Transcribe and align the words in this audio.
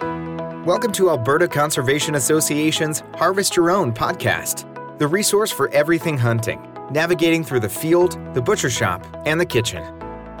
Welcome 0.00 0.92
to 0.92 1.08
Alberta 1.08 1.48
Conservation 1.48 2.16
Association's 2.16 3.02
Harvest 3.14 3.56
Your 3.56 3.70
Own 3.70 3.94
podcast, 3.94 4.66
the 4.98 5.08
resource 5.08 5.50
for 5.50 5.70
everything 5.70 6.18
hunting, 6.18 6.60
navigating 6.90 7.42
through 7.42 7.60
the 7.60 7.68
field, 7.68 8.18
the 8.34 8.42
butcher 8.42 8.68
shop, 8.68 9.06
and 9.24 9.40
the 9.40 9.46
kitchen. 9.46 9.82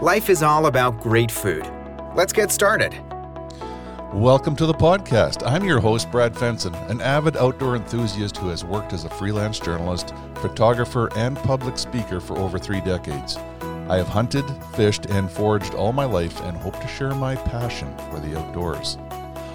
Life 0.02 0.28
is 0.28 0.42
all 0.42 0.66
about 0.66 1.00
great 1.00 1.30
food. 1.30 1.66
Let's 2.14 2.34
get 2.34 2.50
started. 2.50 2.92
Welcome 4.12 4.56
to 4.56 4.66
the 4.66 4.74
podcast. 4.74 5.46
I'm 5.46 5.64
your 5.64 5.80
host, 5.80 6.10
Brad 6.10 6.34
Fenson, 6.34 6.74
an 6.90 7.00
avid 7.00 7.38
outdoor 7.38 7.76
enthusiast 7.76 8.36
who 8.36 8.48
has 8.48 8.62
worked 8.62 8.92
as 8.92 9.04
a 9.04 9.10
freelance 9.10 9.58
journalist, 9.58 10.12
photographer, 10.34 11.08
and 11.16 11.36
public 11.38 11.78
speaker 11.78 12.20
for 12.20 12.36
over 12.36 12.58
three 12.58 12.82
decades. 12.82 13.38
I 13.88 13.96
have 13.96 14.08
hunted, 14.08 14.44
fished, 14.74 15.06
and 15.06 15.30
foraged 15.30 15.74
all 15.74 15.92
my 15.92 16.04
life 16.04 16.40
and 16.42 16.56
hope 16.58 16.78
to 16.80 16.88
share 16.88 17.14
my 17.14 17.36
passion 17.36 17.96
for 18.10 18.18
the 18.20 18.38
outdoors. 18.38 18.98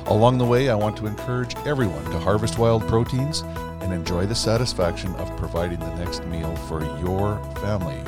Along 0.08 0.38
the 0.38 0.46
way, 0.46 0.70
I 0.70 0.76
want 0.76 0.98
to 0.98 1.06
encourage 1.06 1.56
everyone 1.66 2.04
to 2.06 2.20
harvest 2.20 2.58
wild 2.58 2.88
proteins 2.88 3.42
and 3.82 3.94
enjoy 3.94 4.26
the 4.26 4.36
satisfaction 4.36 5.14
of 5.16 5.36
providing 5.38 5.80
the 5.80 5.96
next 5.96 6.26
meal 6.26 6.56
for 6.68 6.84
your 7.00 7.42
family. 7.56 8.02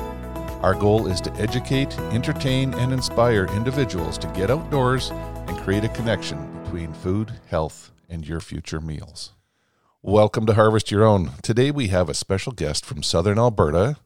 Our 0.61 0.73
goal 0.73 1.07
is 1.07 1.21
to 1.21 1.33
educate, 1.35 1.97
entertain, 2.11 2.73
and 2.73 2.91
inspire 2.91 3.45
individuals 3.45 4.17
to 4.19 4.27
get 4.27 4.49
outdoors 4.49 5.11
and 5.11 5.57
create 5.59 5.83
a 5.83 5.89
connection 5.89 6.63
between 6.63 6.93
food, 6.93 7.31
health, 7.47 7.91
and 8.09 8.27
your 8.27 8.39
future 8.39 8.81
meals. 8.81 9.33
Welcome 10.01 10.45
to 10.47 10.53
Harvest 10.53 10.91
Your 10.91 11.03
Own. 11.03 11.31
Today 11.41 11.71
we 11.71 11.87
have 11.87 12.09
a 12.09 12.13
special 12.13 12.51
guest 12.51 12.85
from 12.85 13.03
southern 13.03 13.39
Alberta 13.39 13.97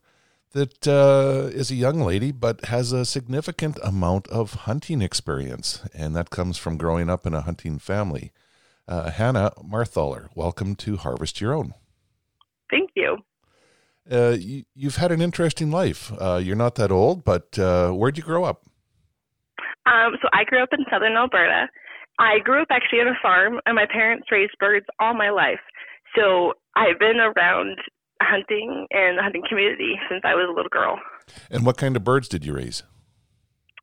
that 0.54 0.88
uh, 0.88 1.50
is 1.54 1.72
a 1.72 1.76
young 1.76 2.00
lady 2.00 2.32
but 2.32 2.66
has 2.66 2.92
a 2.92 3.06
significant 3.06 3.78
amount 3.84 4.28
of 4.28 4.54
hunting 4.66 5.02
experience, 5.02 5.82
and 5.94 6.16
that 6.16 6.30
comes 6.30 6.58
from 6.58 6.78
growing 6.78 7.10
up 7.10 7.26
in 7.26 7.34
a 7.34 7.42
hunting 7.42 7.80
family. 7.80 8.32
Uh, 8.88 9.12
Hannah 9.12 9.52
Marthaler, 9.64 10.30
welcome 10.36 10.76
to 10.78 10.98
Harvest 10.98 11.42
Your 11.42 11.54
Own. 11.54 11.74
Thank 12.70 12.92
you. 12.96 13.18
Uh, 14.10 14.38
you 14.40 14.64
have 14.84 14.96
had 14.96 15.12
an 15.12 15.22
interesting 15.22 15.70
life. 15.70 16.12
Uh, 16.20 16.40
you're 16.42 16.56
not 16.56 16.76
that 16.76 16.92
old, 16.92 17.26
but 17.26 17.60
uh, 17.60 17.92
where'd 17.92 18.18
you 18.18 18.24
grow 18.24 18.46
up? 18.46 18.64
Um, 19.86 20.16
so 20.22 20.30
I 20.34 20.44
grew 20.46 20.64
up 20.64 20.70
in 20.72 20.86
southern 20.90 21.16
Alberta. 21.16 21.68
I 22.20 22.40
grew 22.44 22.62
up 22.62 22.70
actually 22.72 23.00
on 23.00 23.08
a 23.08 23.20
farm, 23.22 23.60
and 23.66 23.76
my 23.76 23.86
parents 23.86 24.28
raised 24.32 24.58
birds 24.60 24.86
all 25.00 25.14
my 25.14 25.30
life. 25.30 25.60
So 26.16 26.54
I've 26.76 27.00
been 27.00 27.20
around 27.20 27.78
hunting 28.22 28.88
and 28.92 29.18
the 29.18 29.24
hunting 29.24 29.44
community 29.48 29.96
since 30.10 30.22
I 30.24 30.36
was 30.36 30.48
a 30.50 30.54
little 30.54 30.70
girl. 30.70 31.00
And 31.50 31.66
what 31.66 31.78
kind 31.78 31.96
of 31.96 32.04
birds 32.04 32.28
did 32.28 32.46
you 32.46 32.54
raise? 32.54 32.84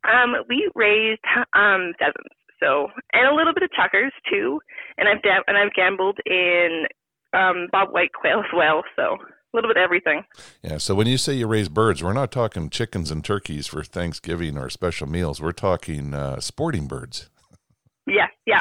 Um, 0.04 0.34
we 0.48 0.70
raised 0.74 1.22
um, 1.54 1.92
pheasants, 1.98 2.34
so 2.60 2.88
and 3.12 3.26
a 3.26 3.34
little 3.34 3.54
bit 3.54 3.62
of 3.62 3.70
chukars 3.70 4.10
too. 4.30 4.60
And 4.98 5.08
I've 5.08 5.18
and 5.46 5.56
I've 5.56 5.72
gambled 5.74 6.18
in 6.26 6.86
um, 7.32 7.68
bobwhite 7.72 8.12
quail 8.12 8.40
as 8.40 8.52
well. 8.54 8.82
So 8.96 9.16
a 9.54 9.56
little 9.56 9.68
bit 9.68 9.76
of 9.76 9.82
everything. 9.82 10.24
Yeah. 10.62 10.78
So 10.78 10.94
when 10.94 11.06
you 11.06 11.16
say 11.16 11.34
you 11.34 11.46
raise 11.46 11.68
birds, 11.68 12.02
we're 12.02 12.12
not 12.12 12.32
talking 12.32 12.70
chickens 12.70 13.10
and 13.10 13.24
turkeys 13.24 13.66
for 13.66 13.82
Thanksgiving 13.82 14.58
or 14.58 14.68
special 14.68 15.06
meals. 15.06 15.40
We're 15.40 15.52
talking 15.52 16.12
uh, 16.12 16.40
sporting 16.40 16.86
birds. 16.86 17.30
Yeah. 18.06 18.26
Yeah. 18.46 18.60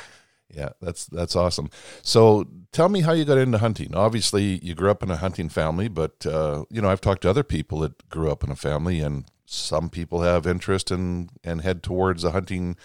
Yeah, 0.56 0.70
that's 0.82 1.06
that's 1.08 1.36
awesome. 1.36 1.70
So 2.02 2.46
tell 2.72 2.90
me 2.90 3.02
how 3.02 3.14
you 3.14 3.26
got 3.26 3.38
into 3.38 3.58
hunting. 3.58 3.96
Obviously, 3.96 4.60
you 4.64 4.76
grew 4.76 4.92
up 4.92 5.02
in 5.02 5.10
a 5.10 5.18
hunting 5.18 5.50
family, 5.50 5.88
but 5.88 6.26
uh, 6.26 6.66
you 6.70 6.82
know 6.82 6.90
I've 6.90 7.02
talked 7.02 7.24
to 7.24 7.30
other 7.30 7.44
people 7.44 7.80
that 7.80 8.10
grew 8.10 8.32
up 8.32 8.44
in 8.44 8.52
a 8.52 8.56
family, 8.56 9.00
and 9.00 9.26
some 9.46 9.90
people 9.90 10.22
have 10.22 10.46
interest 10.46 10.92
and 10.92 11.30
and 11.44 11.62
head 11.62 11.82
towards 11.82 12.24
a 12.24 12.32
hunting 12.32 12.78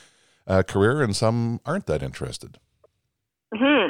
uh, 0.46 0.62
career, 0.62 1.02
and 1.02 1.14
some 1.14 1.61
aren't 1.66 1.86
that 1.86 2.02
interested. 2.02 2.58
Hmm. 3.55 3.89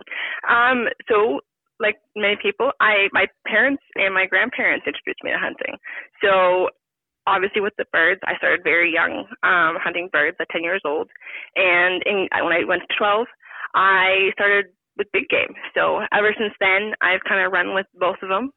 Um. 0.48 0.88
So, 1.08 1.40
like 1.78 1.96
many 2.16 2.36
people, 2.42 2.72
I 2.80 3.08
my 3.12 3.26
parents 3.46 3.82
and 3.94 4.12
my 4.12 4.26
grandparents 4.26 4.86
introduced 4.86 5.22
me 5.22 5.30
to 5.30 5.38
hunting. 5.38 5.78
So 6.20 6.70
obviously 7.28 7.61
with 7.61 7.74
the 7.77 7.84
birds, 7.92 8.20
I 8.24 8.36
started 8.38 8.64
very 8.64 8.90
young, 8.92 9.27
um, 9.42 9.77
hunting 9.77 10.08
birds 10.11 10.36
at 10.40 10.48
10 10.50 10.64
years 10.64 10.80
old. 10.84 11.11
And 11.55 12.02
in, 12.06 12.28
when 12.33 12.52
I 12.52 12.64
went 12.64 12.83
to 12.88 12.96
12, 12.96 13.27
I 13.74 14.30
started 14.33 14.67
with 14.96 15.06
big 15.12 15.29
game. 15.29 15.55
So 15.74 16.01
ever 16.12 16.34
since 16.36 16.55
then, 16.61 16.92
I've 17.01 17.23
kind 17.29 17.45
of 17.45 17.52
run 17.52 17.74
with 17.74 17.86
both 17.95 18.17
of 18.23 18.29
them, 18.29 18.51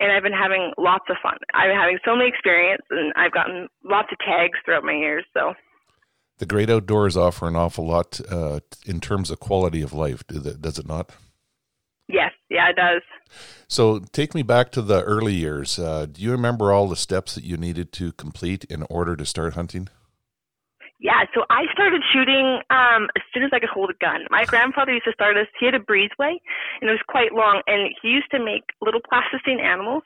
and 0.00 0.12
I've 0.12 0.22
been 0.22 0.32
having 0.32 0.72
lots 0.78 1.04
of 1.10 1.16
fun. 1.22 1.38
I've 1.54 1.68
been 1.68 1.78
having 1.78 1.98
so 2.04 2.14
many 2.14 2.28
experience, 2.28 2.82
and 2.90 3.12
I've 3.16 3.32
gotten 3.32 3.68
lots 3.84 4.08
of 4.12 4.18
tags 4.18 4.58
throughout 4.64 4.84
my 4.84 4.94
years. 4.94 5.24
So 5.34 5.54
the 6.38 6.46
great 6.46 6.70
outdoors 6.70 7.16
offer 7.16 7.46
an 7.48 7.56
awful 7.56 7.86
lot 7.86 8.20
uh, 8.30 8.60
in 8.86 9.00
terms 9.00 9.30
of 9.30 9.40
quality 9.40 9.82
of 9.82 9.92
life. 9.92 10.26
Does 10.26 10.78
it 10.78 10.86
not? 10.86 11.10
Yes, 12.08 12.32
yeah, 12.50 12.68
it 12.68 12.76
does. 12.76 13.02
So 13.68 14.00
take 14.12 14.34
me 14.34 14.42
back 14.42 14.70
to 14.72 14.82
the 14.82 15.02
early 15.02 15.34
years. 15.34 15.78
Uh, 15.78 16.06
do 16.06 16.20
you 16.20 16.30
remember 16.30 16.72
all 16.72 16.88
the 16.88 16.96
steps 16.96 17.34
that 17.34 17.44
you 17.44 17.56
needed 17.56 17.92
to 17.92 18.12
complete 18.12 18.64
in 18.64 18.84
order 18.90 19.16
to 19.16 19.24
start 19.24 19.54
hunting? 19.54 19.88
Yeah, 21.02 21.26
so 21.34 21.42
I 21.50 21.66
started 21.74 22.00
shooting 22.14 22.62
um, 22.70 23.10
as 23.18 23.26
soon 23.34 23.42
as 23.42 23.50
I 23.52 23.58
could 23.58 23.74
hold 23.74 23.90
a 23.90 23.98
gun. 23.98 24.22
My 24.30 24.44
grandfather 24.46 24.94
used 24.94 25.10
to 25.10 25.12
start 25.12 25.36
us. 25.36 25.50
He 25.58 25.66
had 25.66 25.74
a 25.74 25.82
breezeway, 25.82 26.38
and 26.78 26.86
it 26.86 26.94
was 26.94 27.02
quite 27.10 27.34
long, 27.34 27.60
and 27.66 27.90
he 28.00 28.08
used 28.14 28.30
to 28.30 28.38
make 28.38 28.62
little 28.80 29.02
plasticine 29.02 29.58
animals, 29.58 30.04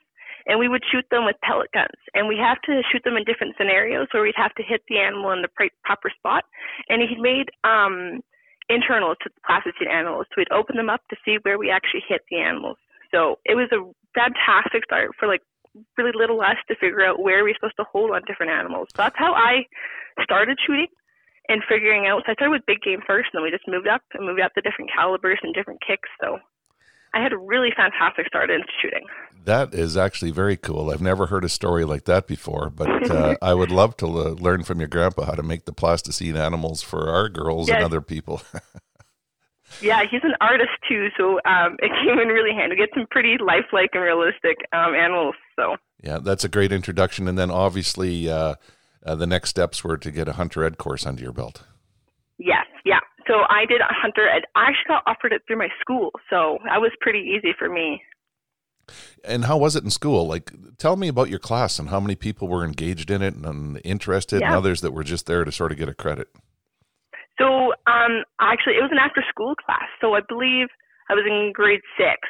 and 0.48 0.58
we 0.58 0.72
would 0.72 0.80
shoot 0.90 1.04
them 1.10 1.26
with 1.26 1.36
pellet 1.44 1.68
guns. 1.76 2.00
And 2.14 2.26
we 2.26 2.40
have 2.40 2.56
to 2.64 2.80
shoot 2.90 3.04
them 3.04 3.18
in 3.20 3.28
different 3.28 3.60
scenarios 3.60 4.08
where 4.10 4.22
we'd 4.22 4.40
have 4.40 4.54
to 4.54 4.64
hit 4.64 4.88
the 4.88 4.96
animal 4.96 5.32
in 5.32 5.42
the 5.42 5.52
proper 5.84 6.08
spot. 6.16 6.44
And 6.88 7.04
he 7.04 7.20
made 7.20 7.52
um, 7.62 8.24
internals 8.72 9.20
to 9.20 9.28
the 9.28 9.40
plasticine 9.44 9.92
animals, 9.92 10.24
so 10.32 10.40
we'd 10.40 10.50
open 10.50 10.80
them 10.80 10.88
up 10.88 11.04
to 11.10 11.16
see 11.26 11.36
where 11.42 11.58
we 11.58 11.68
actually 11.68 12.08
hit 12.08 12.22
the 12.30 12.40
animals. 12.40 12.78
So 13.12 13.36
it 13.44 13.54
was 13.54 13.68
a 13.68 13.84
fantastic 14.16 14.88
start 14.88 15.12
for 15.20 15.28
like 15.28 15.42
really 15.96 16.12
little 16.14 16.40
us 16.40 16.56
to 16.68 16.76
figure 16.76 17.04
out 17.04 17.22
where 17.22 17.44
we're 17.44 17.54
supposed 17.54 17.76
to 17.78 17.84
hold 17.90 18.10
on 18.10 18.22
different 18.26 18.52
animals. 18.52 18.88
So 18.90 19.02
that's 19.02 19.16
how 19.18 19.34
I 19.34 19.66
started 20.22 20.58
shooting 20.66 20.88
and 21.48 21.62
figuring 21.68 22.06
out. 22.06 22.22
So 22.26 22.32
I 22.32 22.34
started 22.34 22.50
with 22.50 22.66
big 22.66 22.82
game 22.82 23.00
first, 23.06 23.30
and 23.32 23.38
then 23.38 23.44
we 23.44 23.50
just 23.50 23.68
moved 23.68 23.88
up 23.88 24.02
and 24.14 24.26
moved 24.26 24.40
up 24.40 24.54
to 24.54 24.60
different 24.60 24.90
calibers 24.92 25.38
and 25.42 25.54
different 25.54 25.80
kicks. 25.86 26.08
So 26.20 26.38
I 27.14 27.22
had 27.22 27.32
a 27.32 27.38
really 27.38 27.70
fantastic 27.76 28.26
start 28.26 28.50
into 28.50 28.66
shooting. 28.82 29.04
That 29.44 29.74
is 29.74 29.96
actually 29.96 30.32
very 30.32 30.56
cool. 30.56 30.90
I've 30.90 31.00
never 31.00 31.26
heard 31.26 31.44
a 31.44 31.48
story 31.48 31.84
like 31.84 32.04
that 32.04 32.26
before, 32.26 32.68
but 32.70 33.10
uh, 33.10 33.36
I 33.42 33.54
would 33.54 33.70
love 33.70 33.96
to 33.98 34.06
learn 34.06 34.64
from 34.64 34.80
your 34.80 34.88
grandpa 34.88 35.26
how 35.26 35.34
to 35.34 35.42
make 35.42 35.66
the 35.66 35.72
plasticine 35.72 36.36
animals 36.36 36.82
for 36.82 37.08
our 37.08 37.28
girls 37.28 37.68
yes. 37.68 37.76
and 37.76 37.84
other 37.84 38.00
people. 38.00 38.42
Yeah, 39.80 40.02
he's 40.10 40.22
an 40.22 40.34
artist 40.40 40.70
too, 40.88 41.08
so 41.16 41.40
um, 41.44 41.76
it 41.80 41.90
came 42.02 42.18
in 42.18 42.28
really 42.28 42.54
handy. 42.54 42.76
We 42.76 42.80
get 42.80 42.94
some 42.94 43.06
pretty 43.10 43.36
lifelike 43.38 43.90
and 43.92 44.02
realistic 44.02 44.56
um, 44.72 44.94
animals. 44.94 45.34
So 45.56 45.76
yeah, 46.02 46.18
that's 46.18 46.44
a 46.44 46.48
great 46.48 46.72
introduction. 46.72 47.26
And 47.28 47.38
then 47.38 47.50
obviously, 47.50 48.30
uh, 48.30 48.54
uh, 49.04 49.14
the 49.14 49.26
next 49.26 49.50
steps 49.50 49.82
were 49.82 49.96
to 49.98 50.10
get 50.10 50.28
a 50.28 50.34
hunter 50.34 50.64
ed 50.64 50.78
course 50.78 51.06
under 51.06 51.22
your 51.22 51.32
belt. 51.32 51.64
Yes, 52.38 52.66
yeah. 52.84 53.00
So 53.26 53.34
I 53.48 53.64
did 53.66 53.80
a 53.80 53.88
hunter 53.88 54.28
ed. 54.28 54.42
I 54.54 54.68
actually 54.68 54.88
got 54.88 55.02
offered 55.06 55.32
it 55.32 55.42
through 55.46 55.58
my 55.58 55.68
school, 55.80 56.10
so 56.30 56.58
that 56.64 56.80
was 56.80 56.92
pretty 57.00 57.20
easy 57.20 57.52
for 57.58 57.68
me. 57.68 58.02
And 59.24 59.46
how 59.46 59.56
was 59.56 59.74
it 59.74 59.82
in 59.82 59.90
school? 59.90 60.28
Like, 60.28 60.52
tell 60.78 60.94
me 60.94 61.08
about 61.08 61.28
your 61.28 61.40
class 61.40 61.80
and 61.80 61.88
how 61.88 61.98
many 61.98 62.14
people 62.14 62.46
were 62.46 62.64
engaged 62.64 63.10
in 63.10 63.22
it 63.22 63.34
and 63.34 63.80
interested, 63.84 64.40
yeah. 64.40 64.48
and 64.48 64.54
others 64.54 64.80
that 64.82 64.92
were 64.92 65.02
just 65.02 65.26
there 65.26 65.44
to 65.44 65.50
sort 65.50 65.72
of 65.72 65.78
get 65.78 65.88
a 65.88 65.94
credit. 65.94 66.28
So, 67.38 67.72
um, 67.86 68.22
actually, 68.40 68.74
it 68.74 68.82
was 68.82 68.92
an 68.92 68.98
after-school 68.98 69.56
class. 69.56 69.88
So 70.00 70.14
I 70.14 70.20
believe 70.28 70.68
I 71.10 71.14
was 71.14 71.24
in 71.26 71.52
grade 71.52 71.80
six, 71.98 72.20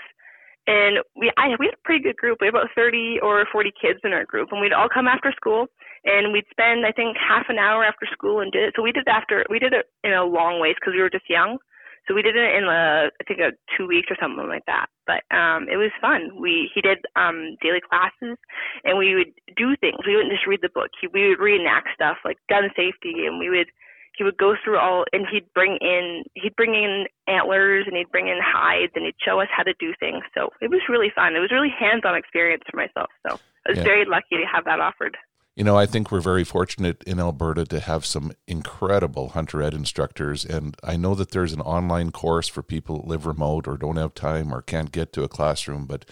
and 0.66 0.98
we 1.14 1.30
I 1.36 1.54
we 1.58 1.66
had 1.66 1.74
a 1.74 1.84
pretty 1.84 2.02
good 2.02 2.16
group. 2.16 2.38
We 2.40 2.46
had 2.46 2.54
about 2.54 2.70
30 2.74 3.20
or 3.22 3.46
40 3.50 3.72
kids 3.80 4.00
in 4.04 4.12
our 4.12 4.24
group, 4.24 4.50
and 4.52 4.60
we'd 4.60 4.72
all 4.72 4.88
come 4.92 5.06
after 5.06 5.32
school, 5.32 5.66
and 6.04 6.32
we'd 6.32 6.46
spend 6.50 6.84
I 6.86 6.92
think 6.92 7.16
half 7.16 7.46
an 7.48 7.58
hour 7.58 7.84
after 7.84 8.06
school 8.12 8.40
and 8.40 8.52
did 8.52 8.68
it. 8.68 8.74
So 8.76 8.82
we 8.82 8.92
did 8.92 9.08
after 9.08 9.44
we 9.50 9.58
did 9.58 9.72
it 9.72 9.86
in 10.04 10.12
a 10.12 10.24
long 10.24 10.60
ways 10.60 10.74
because 10.80 10.94
we 10.94 11.02
were 11.02 11.10
just 11.10 11.30
young. 11.30 11.58
So 12.06 12.14
we 12.14 12.22
did 12.22 12.36
it 12.36 12.54
in 12.54 12.64
a 12.64 13.10
I 13.10 13.22
think 13.26 13.40
a 13.40 13.50
two 13.76 13.86
weeks 13.86 14.10
or 14.10 14.16
something 14.20 14.46
like 14.46 14.66
that. 14.66 14.86
But 15.06 15.22
um, 15.34 15.66
it 15.70 15.76
was 15.76 15.90
fun. 16.00 16.40
We 16.40 16.70
he 16.74 16.80
did 16.80 16.98
um, 17.14 17.56
daily 17.62 17.80
classes, 17.82 18.38
and 18.84 18.98
we 18.98 19.14
would 19.14 19.32
do 19.56 19.76
things. 19.78 20.02
We 20.06 20.14
wouldn't 20.14 20.34
just 20.34 20.46
read 20.46 20.62
the 20.62 20.74
book. 20.74 20.90
He, 21.00 21.06
we 21.06 21.28
would 21.28 21.42
reenact 21.42 21.88
stuff 21.94 22.18
like 22.24 22.38
gun 22.48 22.70
safety, 22.74 23.26
and 23.26 23.38
we 23.38 23.50
would 23.50 23.70
he 24.16 24.24
would 24.24 24.36
go 24.36 24.54
through 24.62 24.78
all 24.78 25.04
and 25.12 25.26
he'd 25.30 25.52
bring 25.54 25.78
in 25.80 26.24
he'd 26.34 26.56
bring 26.56 26.74
in 26.74 27.06
antlers 27.26 27.84
and 27.86 27.96
he'd 27.96 28.10
bring 28.10 28.28
in 28.28 28.38
hides 28.42 28.92
and 28.94 29.04
he'd 29.04 29.14
show 29.24 29.40
us 29.40 29.48
how 29.54 29.62
to 29.62 29.74
do 29.78 29.92
things. 29.98 30.22
So 30.34 30.50
it 30.60 30.70
was 30.70 30.80
really 30.88 31.10
fun. 31.14 31.36
It 31.36 31.40
was 31.40 31.50
really 31.50 31.72
hands-on 31.76 32.16
experience 32.16 32.62
for 32.70 32.76
myself. 32.76 33.10
So 33.28 33.38
i 33.66 33.70
was 33.70 33.78
yeah. 33.78 33.84
very 33.84 34.04
lucky 34.04 34.36
to 34.36 34.44
have 34.50 34.64
that 34.64 34.80
offered. 34.80 35.16
You 35.54 35.64
know 35.64 35.76
i 35.76 35.86
think 35.86 36.12
we're 36.12 36.20
very 36.20 36.44
fortunate 36.44 37.02
in 37.04 37.18
alberta 37.18 37.64
to 37.64 37.80
have 37.80 38.04
some 38.04 38.32
incredible 38.46 39.30
hunter 39.30 39.62
ed 39.62 39.72
instructors 39.72 40.44
and 40.44 40.76
i 40.84 40.96
know 40.96 41.14
that 41.14 41.30
there's 41.30 41.54
an 41.54 41.62
online 41.62 42.10
course 42.10 42.46
for 42.46 42.62
people 42.62 42.98
that 42.98 43.06
live 43.06 43.24
remote 43.24 43.66
or 43.66 43.78
don't 43.78 43.96
have 43.96 44.12
time 44.12 44.52
or 44.52 44.60
can't 44.60 44.92
get 44.92 45.14
to 45.14 45.22
a 45.22 45.28
classroom 45.28 45.86
but 45.86 46.04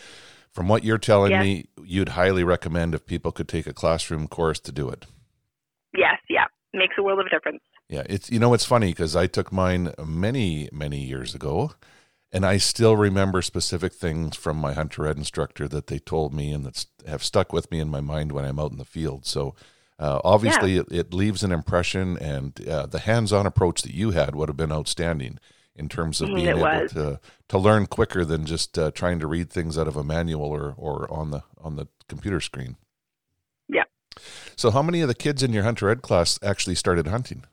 from 0.50 0.66
what 0.66 0.82
you're 0.82 0.96
telling 0.96 1.32
yes. 1.32 1.42
me 1.42 1.66
you'd 1.84 2.10
highly 2.10 2.42
recommend 2.42 2.94
if 2.94 3.04
people 3.04 3.32
could 3.32 3.46
take 3.46 3.66
a 3.66 3.74
classroom 3.74 4.28
course 4.28 4.58
to 4.60 4.72
do 4.72 4.88
it. 4.88 5.04
Yes 5.94 6.18
yeah. 6.30 6.46
Makes 6.72 6.94
a 6.96 7.02
world 7.02 7.20
of 7.20 7.28
difference 7.28 7.60
Yeah, 7.88 8.02
it's 8.06 8.30
you 8.30 8.38
know 8.38 8.54
it's 8.54 8.64
funny 8.64 8.88
because 8.88 9.14
I 9.14 9.26
took 9.26 9.52
mine 9.52 9.92
many 10.04 10.68
many 10.72 11.00
years 11.00 11.34
ago, 11.34 11.72
and 12.32 12.44
I 12.46 12.56
still 12.56 12.96
remember 12.96 13.42
specific 13.42 13.92
things 13.92 14.36
from 14.36 14.56
my 14.56 14.72
hunter 14.72 15.06
ed 15.06 15.16
instructor 15.16 15.68
that 15.68 15.88
they 15.88 15.98
told 15.98 16.32
me 16.32 16.52
and 16.52 16.64
that 16.64 16.86
have 17.06 17.22
stuck 17.22 17.52
with 17.52 17.70
me 17.70 17.80
in 17.80 17.90
my 17.90 18.00
mind 18.00 18.32
when 18.32 18.44
I'm 18.44 18.58
out 18.58 18.72
in 18.72 18.78
the 18.78 18.84
field. 18.84 19.26
So 19.26 19.54
uh, 19.98 20.20
obviously, 20.24 20.74
yeah. 20.74 20.80
it, 20.80 20.92
it, 20.92 21.14
leaves 21.14 21.44
an 21.44 21.52
impression, 21.52 22.16
and 22.18 22.66
uh, 22.66 22.86
the 22.86 22.98
hands-on 23.00 23.46
approach 23.46 23.82
that 23.82 23.94
you 23.94 24.10
had 24.10 24.34
would 24.34 24.48
have 24.48 24.56
been 24.56 24.72
outstanding 24.72 25.38
in 25.76 25.88
terms 25.88 26.20
of 26.20 26.30
mm, 26.30 26.36
being 26.36 26.46
it 26.46 26.50
able 26.50 26.62
was. 26.62 26.92
to 26.92 27.20
to 27.48 27.58
learn 27.58 27.86
quicker 27.86 28.24
than 28.24 28.46
just 28.46 28.78
uh, 28.78 28.90
trying 28.90 29.20
to 29.20 29.26
read 29.26 29.50
things 29.50 29.78
out 29.78 29.88
of 29.88 29.96
a 29.96 30.04
manual 30.04 30.46
or 30.46 30.74
or 30.76 31.10
on 31.12 31.30
the 31.30 31.42
on 31.58 31.76
the 31.76 31.86
computer 32.08 32.40
screen. 32.40 32.76
Yeah. 33.68 33.84
So, 34.56 34.70
how 34.70 34.82
many 34.82 35.00
of 35.00 35.08
the 35.08 35.14
kids 35.14 35.42
in 35.42 35.52
your 35.52 35.62
hunter 35.62 35.88
ed 35.88 36.02
class 36.02 36.38
actually 36.42 36.74
started 36.74 37.06
hunting? 37.06 37.44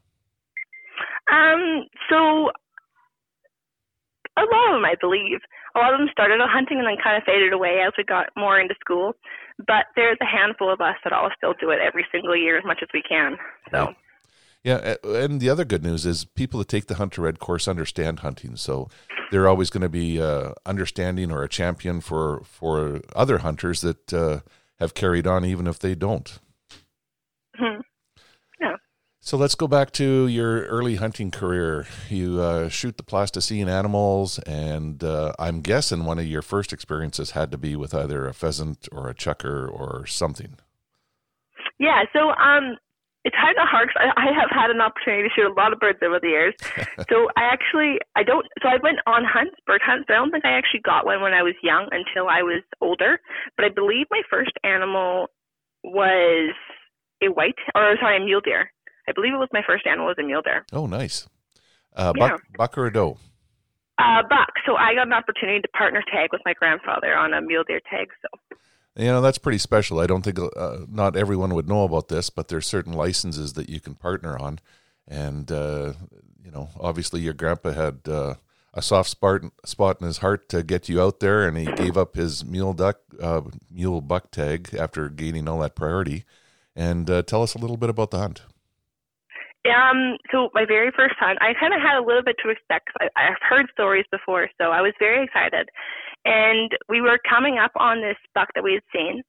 So, 2.11 2.51
a 4.37 4.43
lot 4.43 4.67
of 4.69 4.75
them, 4.75 4.85
I 4.85 4.95
believe. 4.99 5.39
A 5.75 5.79
lot 5.79 5.93
of 5.93 5.99
them 5.99 6.09
started 6.11 6.39
hunting 6.43 6.79
and 6.79 6.87
then 6.87 6.97
kind 7.01 7.15
of 7.15 7.23
faded 7.23 7.53
away 7.53 7.79
as 7.85 7.93
we 7.97 8.03
got 8.03 8.27
more 8.35 8.59
into 8.59 8.75
school. 8.79 9.13
But 9.57 9.85
there's 9.95 10.17
a 10.21 10.25
handful 10.25 10.71
of 10.71 10.81
us 10.81 10.95
that 11.03 11.13
all 11.13 11.29
still 11.37 11.53
do 11.59 11.69
it 11.69 11.79
every 11.79 12.05
single 12.11 12.35
year 12.35 12.57
as 12.57 12.65
much 12.65 12.79
as 12.81 12.89
we 12.93 13.01
can. 13.01 13.37
So. 13.71 13.93
Yeah, 14.63 14.95
and 15.03 15.39
the 15.39 15.49
other 15.49 15.65
good 15.65 15.83
news 15.83 16.05
is 16.05 16.25
people 16.25 16.59
that 16.59 16.67
take 16.67 16.85
the 16.85 16.95
Hunter 16.95 17.27
Ed 17.27 17.39
course 17.39 17.67
understand 17.67 18.19
hunting, 18.19 18.55
so 18.55 18.89
they're 19.31 19.47
always 19.47 19.71
going 19.71 19.81
to 19.81 19.89
be 19.89 20.21
uh, 20.21 20.51
understanding 20.67 21.31
or 21.31 21.41
a 21.41 21.49
champion 21.49 21.99
for 21.99 22.43
for 22.43 23.01
other 23.15 23.39
hunters 23.39 23.81
that 23.81 24.13
uh, 24.13 24.41
have 24.79 24.93
carried 24.93 25.25
on, 25.25 25.45
even 25.45 25.65
if 25.65 25.79
they 25.79 25.95
don't. 25.95 26.37
Hmm. 27.55 27.81
So 29.23 29.37
let's 29.37 29.53
go 29.53 29.67
back 29.67 29.91
to 29.93 30.25
your 30.25 30.65
early 30.65 30.95
hunting 30.95 31.29
career. 31.29 31.85
You 32.09 32.41
uh, 32.41 32.69
shoot 32.69 32.97
the 32.97 33.03
plasticine 33.03 33.69
animals, 33.69 34.39
and 34.39 35.03
uh, 35.03 35.33
I'm 35.37 35.61
guessing 35.61 36.05
one 36.05 36.17
of 36.17 36.25
your 36.25 36.41
first 36.41 36.73
experiences 36.73 37.31
had 37.31 37.51
to 37.51 37.57
be 37.57 37.75
with 37.75 37.93
either 37.93 38.27
a 38.27 38.33
pheasant 38.33 38.89
or 38.91 39.09
a 39.09 39.13
chukar 39.13 39.71
or 39.71 40.07
something. 40.07 40.57
Yeah. 41.77 42.01
So 42.13 42.29
um, 42.31 42.77
it's 43.23 43.35
kind 43.35 43.55
of 43.61 43.67
hard 43.67 43.89
I, 43.95 44.09
I 44.17 44.33
have 44.33 44.49
had 44.49 44.71
an 44.71 44.81
opportunity 44.81 45.29
to 45.29 45.33
shoot 45.35 45.51
a 45.51 45.53
lot 45.53 45.71
of 45.71 45.79
birds 45.79 45.99
over 46.01 46.19
the 46.19 46.29
years. 46.29 46.55
so 47.09 47.29
I 47.37 47.43
actually 47.43 47.99
I 48.15 48.23
don't 48.23 48.47
so 48.63 48.69
I 48.69 48.77
went 48.81 48.97
on 49.05 49.23
hunts, 49.23 49.55
bird 49.67 49.81
hunts, 49.85 50.05
but 50.07 50.15
I 50.15 50.17
don't 50.17 50.31
think 50.31 50.45
I 50.45 50.57
actually 50.57 50.81
got 50.81 51.05
one 51.05 51.21
when 51.21 51.33
I 51.33 51.43
was 51.43 51.53
young 51.61 51.87
until 51.91 52.27
I 52.27 52.41
was 52.41 52.63
older. 52.81 53.19
But 53.55 53.65
I 53.65 53.69
believe 53.69 54.07
my 54.09 54.23
first 54.31 54.53
animal 54.63 55.29
was 55.83 56.55
a 57.21 57.27
white 57.27 57.61
or 57.75 57.95
sorry, 58.01 58.17
a 58.17 58.25
mule 58.25 58.41
deer. 58.41 58.71
I 59.07 59.11
believe 59.13 59.33
it 59.33 59.37
was 59.37 59.49
my 59.51 59.63
first 59.65 59.85
animal 59.85 60.07
was 60.07 60.17
a 60.19 60.23
mule 60.23 60.41
deer. 60.41 60.65
Oh, 60.71 60.85
nice. 60.85 61.27
Uh, 61.95 62.13
yeah. 62.15 62.29
buck, 62.29 62.41
buck 62.57 62.77
or 62.77 62.85
a 62.87 62.93
doe? 62.93 63.17
Uh, 63.97 64.23
buck. 64.29 64.53
So 64.65 64.75
I 64.75 64.93
got 64.95 65.07
an 65.07 65.13
opportunity 65.13 65.61
to 65.61 65.67
partner 65.69 66.03
tag 66.11 66.29
with 66.31 66.41
my 66.45 66.53
grandfather 66.53 67.15
on 67.15 67.33
a 67.33 67.41
mule 67.41 67.63
deer 67.67 67.81
tag. 67.89 68.09
So 68.21 68.57
you 68.95 69.05
know 69.05 69.21
that's 69.21 69.37
pretty 69.37 69.57
special. 69.57 69.99
I 69.99 70.07
don't 70.07 70.21
think 70.21 70.39
uh, 70.39 70.77
not 70.89 71.15
everyone 71.15 71.53
would 71.53 71.67
know 71.67 71.83
about 71.83 72.09
this, 72.09 72.29
but 72.29 72.47
there's 72.47 72.67
certain 72.67 72.93
licenses 72.93 73.53
that 73.53 73.69
you 73.69 73.79
can 73.79 73.95
partner 73.95 74.37
on, 74.37 74.59
and 75.07 75.51
uh, 75.51 75.93
you 76.43 76.51
know, 76.51 76.69
obviously 76.79 77.21
your 77.21 77.33
grandpa 77.33 77.71
had 77.71 77.99
uh, 78.07 78.35
a 78.73 78.81
soft 78.81 79.09
spot 79.09 79.41
spot 79.65 80.01
in 80.01 80.07
his 80.07 80.17
heart 80.17 80.49
to 80.49 80.63
get 80.63 80.89
you 80.89 81.01
out 81.01 81.19
there, 81.19 81.47
and 81.47 81.57
he 81.57 81.65
gave 81.65 81.97
up 81.97 82.15
his 82.15 82.43
mule 82.43 82.73
duck 82.73 82.99
uh, 83.21 83.41
mule 83.69 84.01
buck 84.01 84.31
tag 84.31 84.75
after 84.77 85.09
gaining 85.09 85.47
all 85.47 85.59
that 85.59 85.75
priority. 85.75 86.25
And 86.75 87.09
uh, 87.09 87.21
tell 87.23 87.43
us 87.43 87.53
a 87.53 87.57
little 87.57 87.77
bit 87.77 87.89
about 87.89 88.11
the 88.11 88.19
hunt. 88.19 88.41
Um, 89.69 90.17
so 90.31 90.49
my 90.53 90.65
very 90.65 90.91
first 90.95 91.15
hunt, 91.19 91.37
I 91.41 91.53
kind 91.59 91.73
of 91.73 91.81
had 91.81 91.97
a 91.97 92.05
little 92.05 92.23
bit 92.23 92.35
to 92.43 92.49
expect. 92.49 92.89
I, 92.99 93.09
I've 93.15 93.41
heard 93.47 93.67
stories 93.71 94.05
before, 94.11 94.49
so 94.59 94.71
I 94.71 94.81
was 94.81 94.93
very 94.97 95.23
excited. 95.23 95.69
And 96.25 96.71
we 96.89 97.01
were 97.01 97.19
coming 97.29 97.57
up 97.57 97.71
on 97.75 98.01
this 98.01 98.17
buck 98.33 98.49
that 98.55 98.63
we 98.63 98.73
had 98.73 98.83
seen, 98.93 99.21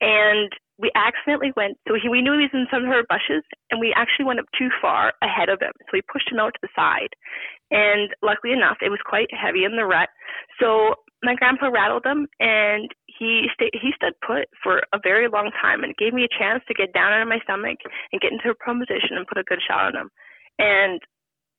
and 0.00 0.50
we 0.78 0.90
accidentally 0.94 1.52
went. 1.56 1.78
So 1.86 1.94
he, 2.00 2.08
we 2.08 2.22
knew 2.22 2.32
he 2.32 2.48
was 2.48 2.54
in 2.54 2.66
some 2.70 2.84
of 2.84 2.90
our 2.90 3.04
bushes, 3.08 3.44
and 3.70 3.80
we 3.80 3.92
actually 3.96 4.26
went 4.26 4.40
up 4.40 4.46
too 4.56 4.68
far 4.80 5.12
ahead 5.22 5.48
of 5.48 5.60
him. 5.60 5.72
So 5.86 5.90
we 5.92 6.02
pushed 6.02 6.30
him 6.30 6.38
out 6.38 6.54
to 6.54 6.62
the 6.62 6.68
side, 6.74 7.12
and 7.70 8.10
luckily 8.22 8.52
enough, 8.52 8.78
it 8.80 8.90
was 8.90 9.00
quite 9.04 9.28
heavy 9.32 9.64
in 9.64 9.76
the 9.76 9.84
rut. 9.84 10.08
So 10.60 10.94
my 11.22 11.34
grandpa 11.34 11.68
rattled 11.68 12.04
him, 12.04 12.26
and 12.40 12.88
he 13.06 13.48
stayed. 13.54 13.74
He 13.74 13.92
stood 13.94 14.14
put 14.26 14.48
for 14.62 14.82
a 14.92 14.98
very 15.02 15.28
long 15.28 15.50
time, 15.60 15.84
and 15.84 15.96
gave 15.96 16.12
me 16.12 16.24
a 16.24 16.38
chance 16.38 16.62
to 16.68 16.74
get 16.74 16.92
down 16.92 17.12
out 17.12 17.22
of 17.22 17.28
my 17.28 17.38
stomach 17.44 17.78
and 18.12 18.20
get 18.20 18.32
into 18.32 18.50
a 18.50 18.58
prone 18.58 18.80
position 18.80 19.16
and 19.16 19.26
put 19.26 19.38
a 19.38 19.44
good 19.44 19.60
shot 19.66 19.86
on 19.86 19.96
him. 19.96 20.10
And 20.58 21.00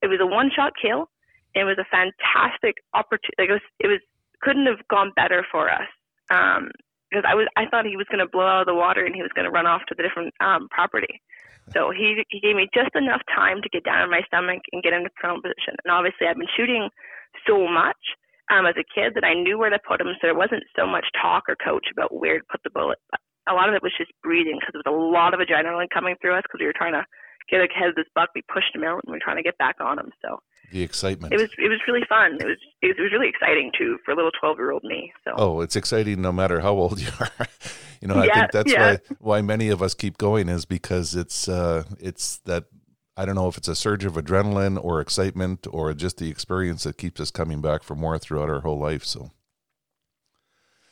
it 0.01 0.07
was 0.07 0.19
a 0.21 0.27
one-shot 0.27 0.73
kill. 0.81 1.09
And 1.55 1.69
it 1.69 1.77
was 1.77 1.77
a 1.77 1.85
fantastic 1.93 2.81
opportunity. 2.95 3.37
Like 3.37 3.49
it 3.49 3.53
was, 3.53 3.67
it 3.79 3.87
was 3.87 4.01
couldn't 4.41 4.65
have 4.65 4.81
gone 4.89 5.11
better 5.15 5.45
for 5.51 5.69
us. 5.69 5.85
Um, 6.31 6.71
because 7.13 7.29
I 7.29 7.37
was 7.37 7.45
I 7.53 7.69
thought 7.69 7.85
he 7.85 7.97
was 7.97 8.09
going 8.09 8.25
to 8.25 8.29
blow 8.29 8.49
out 8.49 8.65
of 8.65 8.69
the 8.69 8.73
water 8.73 9.05
and 9.05 9.13
he 9.13 9.21
was 9.21 9.29
going 9.37 9.45
to 9.45 9.53
run 9.53 9.69
off 9.69 9.85
to 9.87 9.93
the 9.93 10.01
different 10.01 10.33
um, 10.41 10.65
property. 10.73 11.21
So 11.69 11.93
he 11.93 12.25
he 12.33 12.41
gave 12.41 12.57
me 12.57 12.67
just 12.73 12.97
enough 12.97 13.21
time 13.29 13.61
to 13.61 13.69
get 13.69 13.85
down 13.85 14.01
on 14.01 14.09
my 14.09 14.25
stomach 14.25 14.65
and 14.73 14.81
get 14.81 14.97
into 14.97 15.13
prone 15.15 15.45
position. 15.45 15.77
And 15.85 15.93
obviously, 15.93 16.25
I've 16.25 16.41
been 16.41 16.51
shooting 16.57 16.89
so 17.45 17.69
much 17.69 18.01
um, 18.49 18.65
as 18.65 18.75
a 18.75 18.89
kid 18.89 19.13
that 19.13 19.23
I 19.23 19.37
knew 19.37 19.61
where 19.61 19.69
to 19.69 19.79
put 19.87 20.01
him, 20.01 20.11
so 20.17 20.27
there 20.27 20.35
wasn't 20.35 20.65
so 20.75 20.89
much 20.89 21.05
talk 21.15 21.45
or 21.47 21.55
coach 21.55 21.87
about 21.93 22.11
where 22.11 22.41
to 22.41 22.51
put 22.51 22.59
the 22.65 22.73
bullet. 22.73 22.97
But 23.13 23.21
a 23.47 23.53
lot 23.53 23.69
of 23.69 23.75
it 23.75 23.83
was 23.83 23.95
just 23.95 24.11
breathing 24.23 24.59
because 24.59 24.73
there 24.73 24.83
was 24.83 24.91
a 24.91 25.11
lot 25.13 25.33
of 25.33 25.39
adrenaline 25.39 25.93
coming 25.93 26.15
through 26.19 26.35
us 26.35 26.43
because 26.43 26.59
we 26.59 26.67
were 26.67 26.75
trying 26.75 26.97
to 26.97 27.05
get 27.47 27.63
ahead 27.63 27.89
of 27.89 27.95
this 27.95 28.11
buck. 28.15 28.29
We 28.35 28.43
pushed 28.51 28.75
him 28.75 28.83
out 28.83 29.03
and 29.03 29.11
we 29.11 29.15
were 29.15 29.23
trying 29.23 29.39
to 29.39 29.47
get 29.47 29.57
back 29.57 29.79
on 29.79 29.99
him. 29.99 30.11
So 30.19 30.39
the 30.73 30.81
excitement. 30.81 31.33
It 31.33 31.39
was 31.39 31.49
it 31.57 31.69
was 31.69 31.79
really 31.87 32.05
fun. 32.09 32.37
It 32.41 32.45
was 32.45 32.57
it 32.81 32.97
was 32.99 33.11
really 33.13 33.29
exciting 33.29 33.71
too 33.77 33.99
for 34.03 34.11
a 34.11 34.15
little 34.15 34.31
twelve 34.37 34.57
year 34.57 34.71
old 34.71 34.83
me. 34.83 35.13
So 35.23 35.33
oh, 35.37 35.61
it's 35.61 35.75
exciting 35.75 36.21
no 36.21 36.33
matter 36.33 36.59
how 36.59 36.73
old 36.73 36.99
you 36.99 37.09
are. 37.19 37.29
you 38.01 38.07
know, 38.07 38.15
I 38.15 38.25
yeah, 38.25 38.33
think 38.33 38.51
that's 38.51 38.71
yeah. 38.71 38.91
why 38.91 39.15
why 39.19 39.41
many 39.41 39.69
of 39.69 39.81
us 39.81 39.93
keep 39.93 40.17
going 40.17 40.49
is 40.49 40.65
because 40.65 41.15
it's 41.15 41.47
uh 41.47 41.83
it's 41.99 42.37
that 42.39 42.65
I 43.15 43.25
don't 43.25 43.35
know 43.35 43.47
if 43.47 43.57
it's 43.57 43.67
a 43.67 43.75
surge 43.75 44.03
of 44.03 44.15
adrenaline 44.15 44.83
or 44.83 44.99
excitement 44.99 45.67
or 45.69 45.93
just 45.93 46.17
the 46.17 46.29
experience 46.29 46.83
that 46.83 46.97
keeps 46.97 47.21
us 47.21 47.29
coming 47.29 47.61
back 47.61 47.83
for 47.83 47.95
more 47.95 48.17
throughout 48.17 48.49
our 48.49 48.61
whole 48.61 48.79
life. 48.79 49.05
So. 49.05 49.31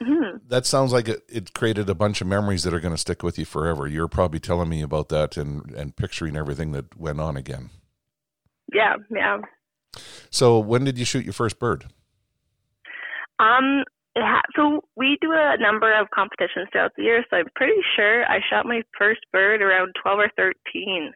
Mm-hmm. 0.04 0.38
That 0.48 0.66
sounds 0.66 0.92
like 0.92 1.08
it, 1.08 1.22
it 1.30 1.54
created 1.54 1.88
a 1.88 1.94
bunch 1.94 2.22
of 2.22 2.28
memories 2.28 2.64
that 2.64 2.74
are 2.74 2.80
going 2.80 2.94
to 2.94 2.98
stick 2.98 3.22
with 3.22 3.38
you 3.38 3.46
forever. 3.46 3.88
You're 3.88 4.08
probably 4.08 4.40
telling 4.40 4.68
me 4.68 4.82
about 4.82 5.10
that 5.10 5.38
and, 5.38 5.70
and 5.76 5.96
picturing 5.96 6.36
everything 6.36 6.72
that 6.72 6.98
went 7.00 7.22
on 7.22 7.38
again. 7.38 7.70
Yeah, 8.74 8.96
yeah. 9.12 9.42
So, 10.30 10.60
when 10.60 10.84
did 10.84 10.98
you 10.98 11.06
shoot 11.06 11.26
your 11.26 11.34
first 11.34 11.60
bird? 11.60 11.86
Um, 13.40 13.84
ha- 14.18 14.46
so 14.56 14.82
we 14.96 15.18
do 15.22 15.32
a 15.34 15.58
number 15.60 15.92
of 16.00 16.10
competitions 16.14 16.68
throughout 16.72 16.92
the 16.96 17.04
year. 17.04 17.26
So 17.30 17.38
I'm 17.38 17.50
pretty 17.56 17.82
sure 17.96 18.26
I 18.26 18.40
shot 18.50 18.66
my 18.66 18.84
first 18.98 19.22
bird 19.32 19.62
around 19.62 19.94
12 20.02 20.20
or 20.20 20.32
13. 20.38 21.14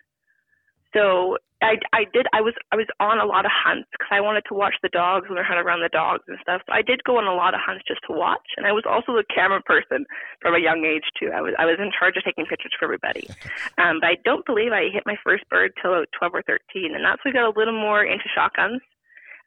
So 0.96 1.38
I, 1.62 1.76
I 1.94 2.04
did 2.14 2.28
I 2.34 2.40
was 2.40 2.54
I 2.72 2.76
was 2.76 2.88
on 3.00 3.20
a 3.20 3.26
lot 3.26 3.44
of 3.44 3.52
hunts 3.52 3.90
because 3.92 4.12
I 4.12 4.22
wanted 4.22 4.44
to 4.48 4.56
watch 4.56 4.76
the 4.82 4.90
dogs 4.90 5.26
and 5.28 5.36
learn 5.36 5.46
how 5.46 5.56
to 5.56 5.64
run 5.64 5.84
the 5.84 5.92
dogs 5.92 6.24
and 6.28 6.38
stuff. 6.42 6.62
So 6.68 6.72
I 6.72 6.82
did 6.82 7.04
go 7.04 7.18
on 7.18 7.28
a 7.28 7.36
lot 7.36 7.54
of 7.54 7.60
hunts 7.60 7.84
just 7.88 8.02
to 8.08 8.14
watch, 8.16 8.56
and 8.56 8.66
I 8.66 8.72
was 8.72 8.88
also 8.88 9.12
the 9.12 9.28
camera 9.28 9.62
person 9.62 10.06
from 10.42 10.56
a 10.56 10.60
young 10.60 10.86
age 10.86 11.04
too. 11.20 11.32
I 11.36 11.42
was 11.42 11.54
I 11.60 11.66
was 11.66 11.76
in 11.80 11.92
charge 11.92 12.16
of 12.16 12.24
taking 12.24 12.46
pictures 12.46 12.74
for 12.80 12.86
everybody. 12.86 13.28
Um, 13.78 14.00
but 14.00 14.08
I 14.08 14.18
don't 14.24 14.46
believe 14.46 14.72
I 14.72 14.88
hit 14.88 15.04
my 15.06 15.18
first 15.24 15.44
bird 15.50 15.72
till 15.82 16.06
12 16.18 16.34
or 16.34 16.44
13, 16.44 16.96
and 16.96 17.04
that's 17.04 17.20
when 17.26 17.34
we 17.34 17.40
got 17.40 17.50
a 17.50 17.60
little 17.60 17.76
more 17.76 18.04
into 18.04 18.24
shotguns 18.34 18.80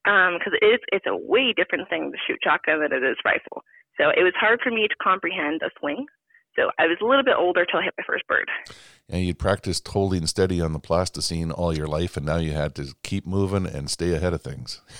because 0.05 0.52
um, 0.52 0.59
it 0.61 0.64
is 0.64 0.81
it's 0.93 1.07
a 1.07 1.17
way 1.17 1.52
different 1.57 1.88
thing 1.88 2.12
to 2.12 2.19
shoot 2.26 2.38
shotgun 2.45 2.81
than 2.81 2.93
it 2.93 3.05
is 3.05 3.17
rifle. 3.25 3.64
So 3.97 4.11
it 4.11 4.23
was 4.23 4.37
hard 4.37 4.61
for 4.62 4.71
me 4.71 4.87
to 4.87 4.95
comprehend 5.02 5.62
a 5.62 5.71
swing. 5.81 6.07
So 6.59 6.71
I 6.79 6.87
was 6.87 6.99
a 7.00 7.05
little 7.05 7.23
bit 7.23 7.37
older 7.38 7.65
till 7.65 7.81
I 7.81 7.85
hit 7.85 7.95
my 7.97 8.05
first 8.05 8.27
bird. 8.27 8.49
And 9.09 9.25
you'd 9.25 9.38
practiced 9.38 9.87
holding 9.87 10.27
steady 10.27 10.61
on 10.61 10.73
the 10.73 10.81
plasticine 10.81 11.53
all 11.53 11.77
your 11.77 11.87
life, 11.87 12.17
and 12.17 12.27
now 12.27 12.37
you 12.37 12.53
had 12.53 12.75
to 12.77 12.95
keep 13.05 13.27
moving 13.27 13.67
and 13.67 13.88
stay 13.88 14.12
ahead 14.12 14.35
of 14.35 14.43
things. 14.43 14.83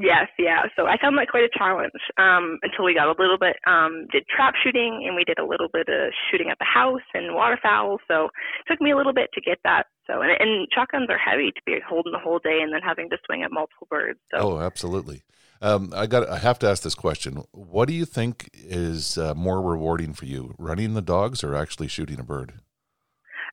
Yes, 0.00 0.28
yeah. 0.38 0.62
So 0.76 0.86
I 0.86 0.96
found 1.00 1.18
that 1.18 1.26
quite 1.28 1.42
a 1.42 1.58
challenge 1.58 1.90
um, 2.18 2.58
until 2.62 2.84
we 2.84 2.94
got 2.94 3.08
a 3.08 3.20
little 3.20 3.38
bit 3.38 3.56
um, 3.66 4.06
did 4.12 4.28
trap 4.28 4.54
shooting 4.62 5.02
and 5.04 5.16
we 5.16 5.24
did 5.24 5.40
a 5.40 5.44
little 5.44 5.66
bit 5.72 5.88
of 5.88 6.12
shooting 6.30 6.50
at 6.50 6.58
the 6.60 6.64
house 6.64 7.02
and 7.14 7.34
waterfowl. 7.34 7.98
So 8.06 8.26
it 8.26 8.70
took 8.70 8.80
me 8.80 8.92
a 8.92 8.96
little 8.96 9.12
bit 9.12 9.30
to 9.34 9.40
get 9.40 9.58
that. 9.64 9.86
So 10.06 10.22
and, 10.22 10.30
and 10.38 10.68
shotguns 10.72 11.08
are 11.10 11.18
heavy 11.18 11.50
to 11.50 11.62
be 11.66 11.78
holding 11.82 12.12
the 12.12 12.20
whole 12.20 12.38
day 12.38 12.60
and 12.62 12.72
then 12.72 12.80
having 12.80 13.10
to 13.10 13.18
swing 13.26 13.42
at 13.42 13.50
multiple 13.50 13.88
birds. 13.90 14.20
So. 14.30 14.38
Oh, 14.38 14.60
absolutely. 14.60 15.22
Um, 15.60 15.92
I 15.94 16.06
got. 16.06 16.28
I 16.28 16.38
have 16.38 16.58
to 16.60 16.68
ask 16.68 16.82
this 16.82 16.94
question. 16.94 17.42
What 17.52 17.88
do 17.88 17.94
you 17.94 18.04
think 18.04 18.50
is 18.54 19.18
uh, 19.18 19.34
more 19.34 19.60
rewarding 19.60 20.12
for 20.12 20.24
you, 20.24 20.54
running 20.58 20.94
the 20.94 21.02
dogs 21.02 21.42
or 21.42 21.54
actually 21.54 21.88
shooting 21.88 22.20
a 22.20 22.22
bird? 22.22 22.60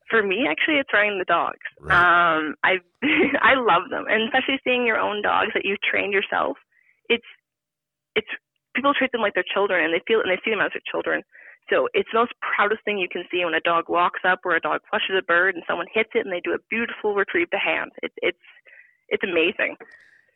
For 0.09 0.21
me, 0.21 0.45
actually, 0.47 0.75
it's 0.75 0.93
running 0.93 1.17
the 1.17 1.25
dogs. 1.25 1.65
Right. 1.79 1.95
Um, 1.95 2.55
I 2.63 2.77
I 3.41 3.55
love 3.55 3.89
them, 3.89 4.05
and 4.07 4.23
especially 4.23 4.59
seeing 4.63 4.85
your 4.85 4.99
own 4.99 5.21
dogs 5.23 5.51
that 5.55 5.65
you 5.65 5.77
trained 5.81 6.13
yourself. 6.13 6.57
It's 7.09 7.25
it's 8.15 8.27
people 8.75 8.93
treat 8.93 9.11
them 9.11 9.21
like 9.21 9.33
their 9.33 9.47
children, 9.51 9.83
and 9.83 9.93
they 9.93 10.03
feel 10.05 10.21
and 10.21 10.29
they 10.29 10.39
see 10.45 10.51
them 10.51 10.61
as 10.61 10.73
their 10.73 10.85
children. 10.89 11.23
So 11.69 11.89
it's 11.93 12.09
the 12.13 12.19
most 12.19 12.33
proudest 12.37 12.83
thing 12.85 12.99
you 12.99 13.09
can 13.09 13.23
see 13.31 13.43
when 13.43 13.55
a 13.55 13.59
dog 13.59 13.89
walks 13.89 14.21
up 14.23 14.45
or 14.45 14.55
a 14.55 14.61
dog 14.61 14.81
flushes 14.89 15.17
a 15.17 15.25
bird 15.25 15.55
and 15.55 15.63
someone 15.67 15.87
hits 15.91 16.11
it 16.13 16.21
and 16.21 16.31
they 16.31 16.41
do 16.41 16.53
a 16.53 16.61
beautiful 16.69 17.15
retrieve 17.15 17.49
to 17.49 17.57
hand. 17.57 17.91
It's 18.03 18.13
it's 18.21 18.45
it's 19.09 19.23
amazing. 19.23 19.77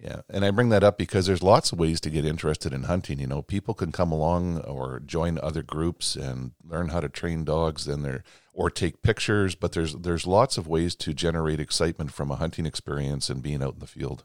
Yeah, 0.02 0.22
and 0.30 0.46
I 0.46 0.52
bring 0.52 0.70
that 0.70 0.84
up 0.84 0.98
because 0.98 1.26
there's 1.26 1.44
lots 1.44 1.74
of 1.74 1.80
ways 1.80 2.00
to 2.02 2.10
get 2.10 2.24
interested 2.24 2.72
in 2.72 2.84
hunting. 2.84 3.20
You 3.20 3.28
know, 3.28 3.42
people 3.42 3.74
can 3.74 3.92
come 3.92 4.14
along 4.14 4.60
or 4.62 5.02
join 5.06 5.38
other 5.44 5.62
groups 5.62 6.16
and 6.16 6.54
learn 6.66 6.90
how 6.90 7.02
to 7.02 7.10
train 7.10 7.44
dogs, 7.44 7.86
and 7.86 8.06
there 8.06 8.24
or 8.54 8.70
take 8.70 9.02
pictures. 9.02 9.56
But 9.56 9.74
there's 9.74 9.96
there's 9.96 10.26
lots 10.26 10.58
of 10.58 10.68
ways 10.68 10.96
to 10.96 11.14
generate 11.14 11.60
excitement 11.60 12.14
from 12.14 12.32
a 12.32 12.36
hunting 12.36 12.66
experience 12.66 13.30
and 13.30 13.44
being 13.44 13.62
out 13.62 13.74
in 13.74 13.80
the 13.80 13.88
field. 13.88 14.24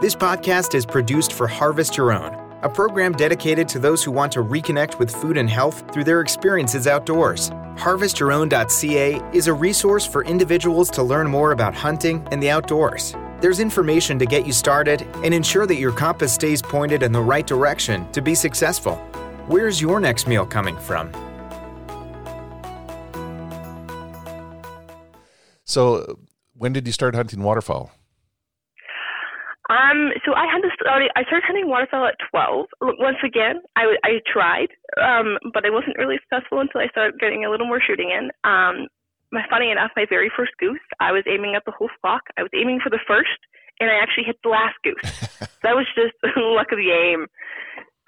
This 0.00 0.16
podcast 0.16 0.74
is 0.74 0.84
produced 0.84 1.32
for 1.32 1.46
Harvest 1.46 1.96
Your 1.96 2.10
Own, 2.10 2.32
a 2.62 2.68
program 2.68 3.12
dedicated 3.12 3.68
to 3.68 3.78
those 3.78 4.04
who 4.04 4.10
want 4.10 4.32
to 4.32 4.40
reconnect 4.40 4.98
with 4.98 5.10
food 5.10 5.36
and 5.36 5.48
health 5.48 5.84
through 5.92 6.04
their 6.04 6.20
experiences 6.20 6.86
outdoors. 6.86 7.50
HarvestYourOwn.ca 7.76 9.30
is 9.32 9.46
a 9.46 9.52
resource 9.52 10.06
for 10.06 10.24
individuals 10.24 10.90
to 10.90 11.02
learn 11.02 11.28
more 11.28 11.52
about 11.52 11.74
hunting 11.74 12.26
and 12.30 12.42
the 12.42 12.50
outdoors. 12.50 13.14
There's 13.40 13.58
information 13.58 14.18
to 14.18 14.26
get 14.26 14.46
you 14.46 14.52
started 14.52 15.02
and 15.24 15.32
ensure 15.32 15.66
that 15.66 15.76
your 15.76 15.92
compass 15.92 16.32
stays 16.34 16.60
pointed 16.60 17.02
in 17.02 17.12
the 17.12 17.22
right 17.22 17.46
direction 17.46 18.10
to 18.12 18.20
be 18.20 18.34
successful. 18.34 18.96
Where's 19.46 19.80
your 19.80 19.98
next 19.98 20.28
meal 20.28 20.44
coming 20.44 20.76
from? 20.76 21.10
So, 25.64 26.18
when 26.54 26.72
did 26.72 26.86
you 26.86 26.92
start 26.92 27.14
hunting 27.14 27.42
waterfowl? 27.42 27.90
Um, 29.70 30.10
so 30.26 30.34
I 30.34 30.50
had 30.50 30.66
to 30.66 30.70
start. 30.74 31.02
I 31.14 31.22
started 31.30 31.46
hunting 31.46 31.70
waterfowl 31.70 32.10
at 32.10 32.18
12. 32.34 32.66
Once 32.98 33.22
again, 33.24 33.62
I, 33.76 33.94
I 34.02 34.18
tried, 34.26 34.74
um, 34.98 35.38
but 35.54 35.64
I 35.64 35.70
wasn't 35.70 35.96
really 35.96 36.18
successful 36.26 36.58
until 36.58 36.82
I 36.82 36.90
started 36.90 37.20
getting 37.20 37.44
a 37.44 37.50
little 37.50 37.70
more 37.70 37.80
shooting 37.80 38.10
in. 38.10 38.34
Um, 38.42 38.90
my, 39.30 39.46
funny 39.48 39.70
enough, 39.70 39.94
my 39.94 40.06
very 40.10 40.30
first 40.34 40.50
goose, 40.58 40.82
I 40.98 41.12
was 41.12 41.22
aiming 41.30 41.54
at 41.54 41.62
the 41.66 41.70
whole 41.70 41.90
flock. 42.02 42.22
I 42.36 42.42
was 42.42 42.50
aiming 42.50 42.80
for 42.82 42.90
the 42.90 42.98
first, 43.06 43.38
and 43.78 43.88
I 43.88 44.02
actually 44.02 44.26
hit 44.26 44.42
the 44.42 44.50
last 44.50 44.74
goose. 44.82 45.38
that 45.62 45.78
was 45.78 45.86
just 45.94 46.18
luck 46.36 46.74
of 46.74 46.78
the 46.78 46.90
game. 46.90 47.30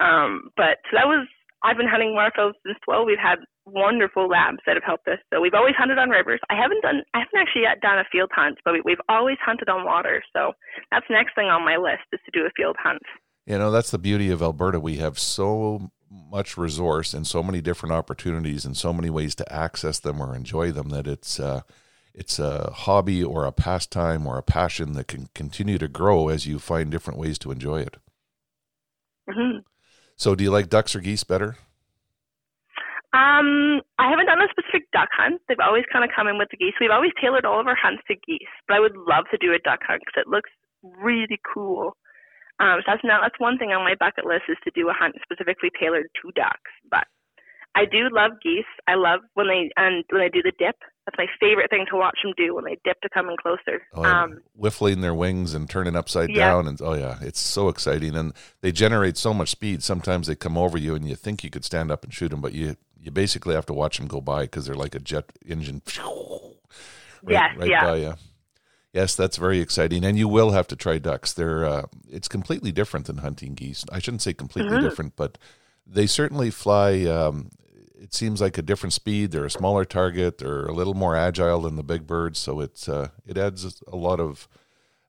Um, 0.03 0.51
but 0.57 0.83
so 0.91 0.99
that 0.99 1.07
was 1.07 1.25
I've 1.63 1.77
been 1.77 1.87
hunting 1.87 2.13
waterfowl 2.13 2.51
since 2.67 2.75
12. 2.83 3.07
We've 3.07 3.17
had 3.17 3.39
wonderful 3.65 4.27
labs 4.27 4.59
that 4.65 4.75
have 4.75 4.83
helped 4.83 5.07
us. 5.07 5.19
So 5.33 5.41
we've 5.41 5.53
always 5.53 5.75
hunted 5.77 5.97
on 5.97 6.09
rivers. 6.09 6.39
I 6.49 6.55
haven't 6.55 6.81
done, 6.81 7.03
I 7.13 7.19
haven't 7.19 7.39
actually 7.39 7.63
yet 7.63 7.81
done 7.81 7.99
a 7.99 8.03
field 8.11 8.31
hunt, 8.33 8.59
but 8.65 8.73
we, 8.83 8.91
have 8.91 9.05
always 9.09 9.37
hunted 9.43 9.69
on 9.69 9.85
water. 9.85 10.21
So 10.33 10.53
that's 10.91 11.05
the 11.07 11.13
next 11.13 11.35
thing 11.35 11.47
on 11.47 11.63
my 11.63 11.77
list 11.77 12.03
is 12.11 12.19
to 12.25 12.31
do 12.31 12.45
a 12.45 12.51
field 12.55 12.75
hunt. 12.79 13.01
You 13.45 13.57
know, 13.57 13.71
that's 13.71 13.91
the 13.91 13.97
beauty 13.97 14.29
of 14.29 14.41
Alberta. 14.41 14.79
We 14.79 14.97
have 14.97 15.19
so 15.19 15.91
much 16.09 16.57
resource 16.57 17.13
and 17.13 17.25
so 17.25 17.41
many 17.41 17.61
different 17.61 17.93
opportunities 17.93 18.65
and 18.65 18.77
so 18.77 18.93
many 18.93 19.09
ways 19.09 19.35
to 19.35 19.53
access 19.53 19.99
them 19.99 20.21
or 20.21 20.35
enjoy 20.35 20.71
them 20.71 20.89
that 20.89 21.07
it's, 21.07 21.39
uh, 21.39 21.61
it's 22.13 22.37
a 22.39 22.71
hobby 22.71 23.23
or 23.23 23.45
a 23.45 23.51
pastime 23.51 24.27
or 24.27 24.37
a 24.37 24.43
passion 24.43 24.93
that 24.93 25.07
can 25.07 25.29
continue 25.33 25.77
to 25.79 25.87
grow 25.87 26.27
as 26.29 26.45
you 26.45 26.59
find 26.59 26.91
different 26.91 27.19
ways 27.19 27.39
to 27.39 27.51
enjoy 27.51 27.81
it. 27.81 27.97
Mm-hmm. 29.29 29.59
So, 30.15 30.35
do 30.35 30.43
you 30.43 30.51
like 30.51 30.69
ducks 30.69 30.95
or 30.95 30.99
geese 30.99 31.23
better? 31.23 31.57
Um, 33.13 33.85
I 34.01 34.09
haven't 34.09 34.25
done 34.25 34.41
a 34.41 34.49
specific 34.49 34.89
duck 34.89 35.09
hunt. 35.13 35.37
They've 35.47 35.61
always 35.61 35.85
kind 35.93 36.01
of 36.01 36.09
come 36.09 36.27
in 36.27 36.41
with 36.41 36.49
the 36.49 36.57
geese. 36.57 36.73
We've 36.81 36.89
always 36.89 37.13
tailored 37.21 37.45
all 37.45 37.61
of 37.61 37.67
our 37.69 37.77
hunts 37.77 38.01
to 38.09 38.17
geese, 38.25 38.49
but 38.67 38.73
I 38.73 38.81
would 38.81 38.97
love 38.97 39.29
to 39.29 39.37
do 39.37 39.53
a 39.53 39.61
duck 39.61 39.85
hunt 39.85 40.01
because 40.01 40.17
it 40.17 40.27
looks 40.27 40.49
really 40.81 41.37
cool. 41.45 41.93
Um, 42.59 42.81
so 42.81 42.97
that's 42.97 43.05
now 43.05 43.21
that's 43.21 43.37
one 43.37 43.57
thing 43.57 43.69
on 43.69 43.85
my 43.85 43.93
bucket 43.93 44.25
list 44.25 44.49
is 44.49 44.57
to 44.65 44.73
do 44.73 44.89
a 44.89 44.97
hunt 44.97 45.13
specifically 45.21 45.69
tailored 45.77 46.09
to 46.21 46.33
ducks. 46.33 46.73
But 46.89 47.05
I 47.75 47.85
do 47.85 48.09
love 48.11 48.31
geese. 48.41 48.65
I 48.87 48.95
love 48.95 49.21
when 49.33 49.47
they 49.47 49.71
and 49.77 50.03
when 50.09 50.21
they 50.21 50.29
do 50.29 50.41
the 50.41 50.53
dip. 50.57 50.75
That's 51.05 51.17
my 51.17 51.25
favorite 51.39 51.69
thing 51.69 51.85
to 51.89 51.97
watch 51.97 52.19
them 52.23 52.33
do 52.37 52.55
when 52.55 52.63
they 52.65 52.77
dip 52.85 53.01
to 53.01 53.09
come 53.09 53.29
in 53.29 53.35
closer. 53.37 53.81
Oh, 53.93 54.05
um, 54.05 54.41
whiffling 54.55 55.01
their 55.01 55.13
wings 55.13 55.53
and 55.53 55.69
turning 55.69 55.95
upside 55.95 56.29
yeah. 56.29 56.49
down, 56.49 56.67
and 56.67 56.79
oh 56.81 56.93
yeah, 56.93 57.17
it's 57.21 57.39
so 57.39 57.69
exciting. 57.69 58.15
And 58.15 58.33
they 58.61 58.71
generate 58.71 59.17
so 59.17 59.33
much 59.33 59.49
speed. 59.49 59.83
Sometimes 59.83 60.27
they 60.27 60.35
come 60.35 60.57
over 60.57 60.77
you, 60.77 60.95
and 60.95 61.07
you 61.07 61.15
think 61.15 61.43
you 61.43 61.49
could 61.49 61.65
stand 61.65 61.91
up 61.91 62.03
and 62.03 62.13
shoot 62.13 62.29
them, 62.29 62.41
but 62.41 62.53
you 62.53 62.77
you 63.01 63.11
basically 63.11 63.55
have 63.55 63.65
to 63.65 63.73
watch 63.73 63.97
them 63.97 64.07
go 64.07 64.21
by 64.21 64.43
because 64.43 64.65
they're 64.65 64.75
like 64.75 64.95
a 64.95 64.99
jet 64.99 65.31
engine. 65.45 65.81
Right, 67.25 67.35
yes, 67.35 67.57
right 67.57 67.69
yeah. 67.69 67.85
by 67.85 67.95
you. 67.95 68.13
Yes, 68.91 69.15
that's 69.15 69.37
very 69.37 69.61
exciting, 69.61 70.03
and 70.03 70.17
you 70.17 70.27
will 70.27 70.51
have 70.51 70.67
to 70.67 70.75
try 70.75 70.97
ducks. 70.97 71.31
They're 71.31 71.63
uh, 71.63 71.83
it's 72.09 72.27
completely 72.27 72.73
different 72.73 73.05
than 73.05 73.19
hunting 73.19 73.53
geese. 73.53 73.85
I 73.89 73.99
shouldn't 73.99 74.21
say 74.21 74.33
completely 74.33 74.73
mm-hmm. 74.73 74.83
different, 74.83 75.15
but 75.15 75.37
they 75.87 76.05
certainly 76.05 76.51
fly. 76.51 77.05
Um, 77.05 77.51
it 78.03 78.13
seems 78.13 78.41
like 78.41 78.57
a 78.57 78.61
different 78.61 78.91
speed. 78.91 79.31
They're 79.31 79.45
a 79.45 79.49
smaller 79.49 79.85
target. 79.85 80.39
They're 80.39 80.65
a 80.65 80.73
little 80.73 80.93
more 80.93 81.15
agile 81.15 81.61
than 81.61 81.77
the 81.77 81.83
big 81.83 82.05
birds, 82.05 82.37
so 82.37 82.59
it's 82.59 82.89
uh, 82.89 83.09
it 83.25 83.37
adds 83.37 83.81
a 83.87 83.95
lot 83.95 84.19
of 84.19 84.49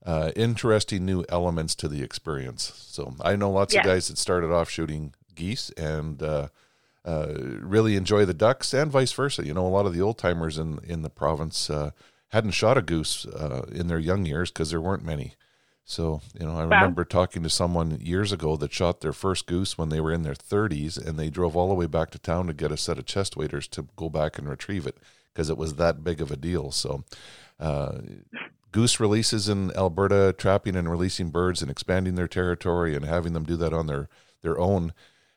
uh, 0.07 0.31
interesting 0.37 1.05
new 1.05 1.25
elements 1.29 1.75
to 1.77 1.89
the 1.89 2.03
experience. 2.03 2.73
So 2.77 3.17
I 3.21 3.35
know 3.35 3.51
lots 3.51 3.75
yeah. 3.75 3.81
of 3.81 3.87
guys 3.87 4.09
that 4.09 4.19
started 4.19 4.53
off 4.53 4.71
shooting 4.71 5.13
geese 5.35 5.71
and 5.71 6.23
uh, 6.23 6.49
uh, 7.05 7.35
really 7.61 7.97
enjoy 7.97 8.25
the 8.25 8.33
ducks, 8.33 8.73
and 8.73 8.93
vice 8.93 9.13
versa. 9.13 9.45
You 9.45 9.55
know, 9.55 9.67
a 9.67 9.69
lot 9.69 9.87
of 9.87 9.93
the 9.93 10.01
old 10.01 10.19
timers 10.19 10.57
in 10.57 10.79
in 10.85 11.03
the 11.03 11.11
province 11.11 11.69
uh, 11.69 11.91
hadn't 12.29 12.53
shot 12.53 12.79
a 12.79 12.83
goose 12.83 13.27
uh, 13.27 13.67
in 13.73 13.89
their 13.89 13.99
young 13.99 14.25
years 14.25 14.53
because 14.53 14.71
there 14.71 14.81
weren't 14.81 15.05
many. 15.05 15.35
So, 15.87 16.23
you 16.39 16.47
know, 16.47 16.57
I 16.57 16.63
remember 16.63 17.05
talking 17.05 17.43
to 17.43 17.51
someone 17.51 18.01
years 18.01 18.33
ago 18.33 18.57
that 18.57 18.73
shot 18.73 19.01
their 19.01 19.13
first 19.13 19.47
goose 19.47 19.77
when 19.77 19.91
they 19.91 20.01
were 20.01 20.13
in 20.13 20.23
their 20.23 20.35
30s 20.35 20.97
and 20.97 21.19
they 21.19 21.29
drove 21.29 21.55
all 21.55 21.69
the 21.69 21.75
way 21.75 21.87
back 21.87 22.11
to 22.11 22.19
town 22.19 22.47
to 22.47 22.55
get 22.55 22.73
a 22.73 22.77
set 22.77 22.99
of 22.99 23.05
chest 23.05 23.37
waders 23.37 23.69
to 23.69 23.87
go 23.95 24.09
back 24.09 24.39
and 24.39 24.49
retrieve 24.49 24.87
it 24.87 24.97
because 25.33 25.51
it 25.51 25.59
was 25.59 25.75
that 25.75 26.03
big 26.03 26.23
of 26.23 26.31
a 26.31 26.37
deal. 26.37 26.71
So, 26.71 27.05
uh, 27.61 27.99
goose 28.73 28.99
releases 28.99 29.47
in 29.49 29.77
Alberta, 29.77 30.35
trapping 30.39 30.75
and 30.75 30.91
releasing 30.91 31.29
birds 31.29 31.61
and 31.61 31.71
expanding 31.71 32.15
their 32.15 32.29
territory 32.29 32.97
and 32.97 33.05
having 33.05 33.35
them 33.35 33.45
do 33.45 33.57
that 33.57 33.75
on 33.75 33.87
their, 33.87 34.09
their 34.41 34.59
own 34.59 34.95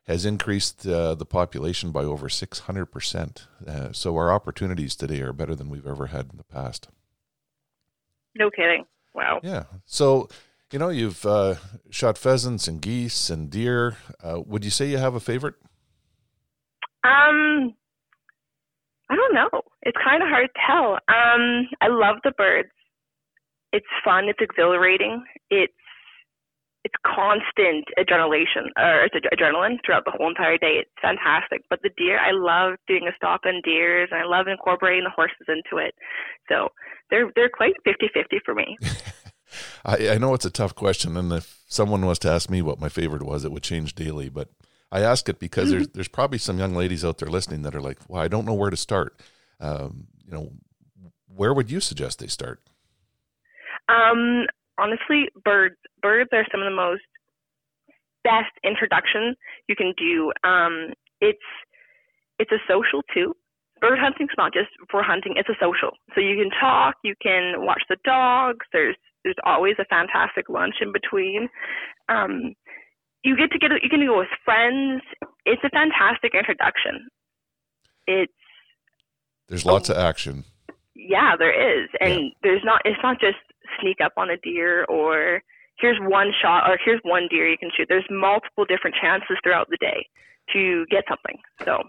has 0.07 0.25
increased 0.25 0.87
uh, 0.87 1.13
the 1.13 1.25
population 1.25 1.91
by 1.91 2.05
over 2.05 2.29
600%. 2.29 3.41
Uh, 3.67 3.91
so 3.91 4.15
our 4.15 4.31
opportunities 4.31 4.95
today 4.95 5.19
are 5.19 5.33
better 5.33 5.53
than 5.53 5.69
we've 5.69 5.85
ever 5.85 6.07
had 6.07 6.29
in 6.31 6.37
the 6.37 6.45
past. 6.45 6.87
No 8.33 8.49
kidding. 8.49 8.85
Wow. 9.17 9.39
Yeah. 9.41 9.63
So, 9.85 10.29
you 10.71 10.77
know, 10.77 10.89
you've 10.89 11.25
uh, 11.25 11.55
shot 11.89 12.19
pheasants 12.19 12.67
and 12.67 12.79
geese 12.79 13.31
and 13.31 13.49
deer. 13.49 13.97
Uh, 14.23 14.41
would 14.45 14.63
you 14.63 14.69
say 14.69 14.87
you 14.87 14.99
have 14.99 15.15
a 15.15 15.19
favorite? 15.19 15.55
Um, 17.03 17.73
I 19.09 19.15
don't 19.15 19.33
know. 19.33 19.49
It's 19.81 19.97
kind 20.03 20.21
of 20.21 20.29
hard 20.29 20.49
to 20.53 20.61
tell. 20.67 20.93
Um, 21.09 21.67
I 21.81 21.87
love 21.87 22.17
the 22.23 22.31
birds. 22.37 22.69
It's 23.73 23.87
fun. 24.05 24.29
It's 24.29 24.39
exhilarating. 24.39 25.23
It's 25.49 25.73
it's 26.83 26.95
constant 27.03 27.83
adrenaline 27.99 28.71
or 28.77 29.03
it's 29.03 29.15
adrenaline 29.15 29.75
throughout 29.85 30.05
the 30.05 30.11
whole 30.11 30.29
entire 30.29 30.57
day. 30.57 30.79
It's 30.79 30.91
fantastic. 31.01 31.63
But 31.69 31.81
the 31.83 31.89
deer, 31.97 32.17
I 32.17 32.31
love 32.31 32.77
doing 32.87 33.09
a 33.09 33.15
stop 33.17 33.41
on 33.45 33.61
deers 33.61 34.07
and 34.09 34.21
I 34.21 34.25
love 34.25 34.47
incorporating 34.47 35.03
the 35.03 35.09
horses 35.09 35.47
into 35.49 35.83
it. 35.83 35.95
So 36.47 36.69
they're 37.09 37.31
they're 37.35 37.49
quite 37.49 37.73
50-50 37.87 38.39
for 38.45 38.53
me. 38.53 38.77
I, 39.85 40.09
I 40.09 40.17
know 40.17 40.33
it's 40.33 40.45
a 40.45 40.51
tough 40.51 40.75
question, 40.75 41.15
and 41.17 41.31
if 41.31 41.63
someone 41.67 42.05
was 42.05 42.19
to 42.19 42.29
ask 42.29 42.49
me 42.49 42.61
what 42.61 42.79
my 42.79 42.89
favorite 42.89 43.23
was, 43.23 43.45
it 43.45 43.51
would 43.51 43.63
change 43.63 43.95
daily. 43.95 44.29
But 44.29 44.49
I 44.91 45.01
ask 45.01 45.27
it 45.29 45.39
because 45.39 45.71
there's 45.71 45.87
there's 45.89 46.07
probably 46.07 46.37
some 46.37 46.59
young 46.59 46.73
ladies 46.73 47.03
out 47.03 47.17
there 47.17 47.29
listening 47.29 47.61
that 47.63 47.75
are 47.75 47.81
like, 47.81 47.99
"Well, 48.07 48.21
I 48.21 48.27
don't 48.27 48.45
know 48.45 48.53
where 48.53 48.69
to 48.69 48.77
start." 48.77 49.19
Um, 49.59 50.07
you 50.25 50.31
know, 50.31 50.51
where 51.33 51.53
would 51.53 51.71
you 51.71 51.79
suggest 51.79 52.19
they 52.19 52.27
start? 52.27 52.61
Um, 53.89 54.45
honestly, 54.77 55.29
birds. 55.43 55.75
Birds 56.01 56.29
are 56.33 56.45
some 56.51 56.61
of 56.61 56.65
the 56.65 56.75
most 56.75 57.01
best 58.23 58.51
introduction 58.63 59.35
you 59.67 59.75
can 59.75 59.93
do. 59.97 60.31
Um, 60.43 60.93
it's 61.21 61.39
it's 62.39 62.51
a 62.51 62.59
social 62.67 63.01
too. 63.13 63.35
Bird 63.81 63.99
hunting's 63.99 64.35
not 64.37 64.53
just 64.53 64.69
for 64.89 65.03
hunting; 65.03 65.33
it's 65.35 65.49
a 65.49 65.57
social. 65.59 65.91
So 66.15 66.21
you 66.21 66.35
can 66.35 66.49
talk, 66.59 66.95
you 67.03 67.15
can 67.21 67.65
watch 67.65 67.83
the 67.89 67.97
dogs. 68.03 68.65
There's 68.73 68.95
there's 69.23 69.35
always 69.45 69.75
a 69.79 69.85
fantastic 69.85 70.49
lunch 70.49 70.75
in 70.81 70.91
between. 70.91 71.49
Um, 72.09 72.53
you 73.23 73.35
get 73.35 73.51
to 73.51 73.59
get 73.59 73.71
you 73.83 73.89
can 73.89 74.05
go 74.05 74.19
with 74.19 74.27
friends. 74.45 75.01
It's 75.45 75.63
a 75.63 75.69
fantastic 75.69 76.33
introduction. 76.33 77.07
It's 78.07 78.33
there's 79.47 79.65
lots 79.65 79.89
of 79.89 79.97
action. 79.97 80.45
Yeah, 80.95 81.35
there 81.37 81.53
is, 81.53 81.89
and 81.99 82.13
yeah. 82.13 82.29
there's 82.43 82.63
not. 82.63 82.81
It's 82.85 82.99
not 83.03 83.19
just 83.19 83.37
sneak 83.79 83.97
up 84.03 84.13
on 84.17 84.29
a 84.29 84.37
deer 84.37 84.85
or 84.85 85.41
here's 85.79 85.99
one 86.01 86.31
shot 86.41 86.69
or 86.69 86.77
here's 86.83 87.01
one 87.03 87.27
deer 87.29 87.47
you 87.47 87.57
can 87.57 87.69
shoot. 87.75 87.87
There's 87.89 88.07
multiple 88.09 88.65
different 88.65 88.95
chances 88.99 89.37
throughout 89.43 89.69
the 89.69 89.77
day 89.77 90.07
to 90.53 90.85
get 90.89 91.03
something. 91.07 91.37
So 91.63 91.83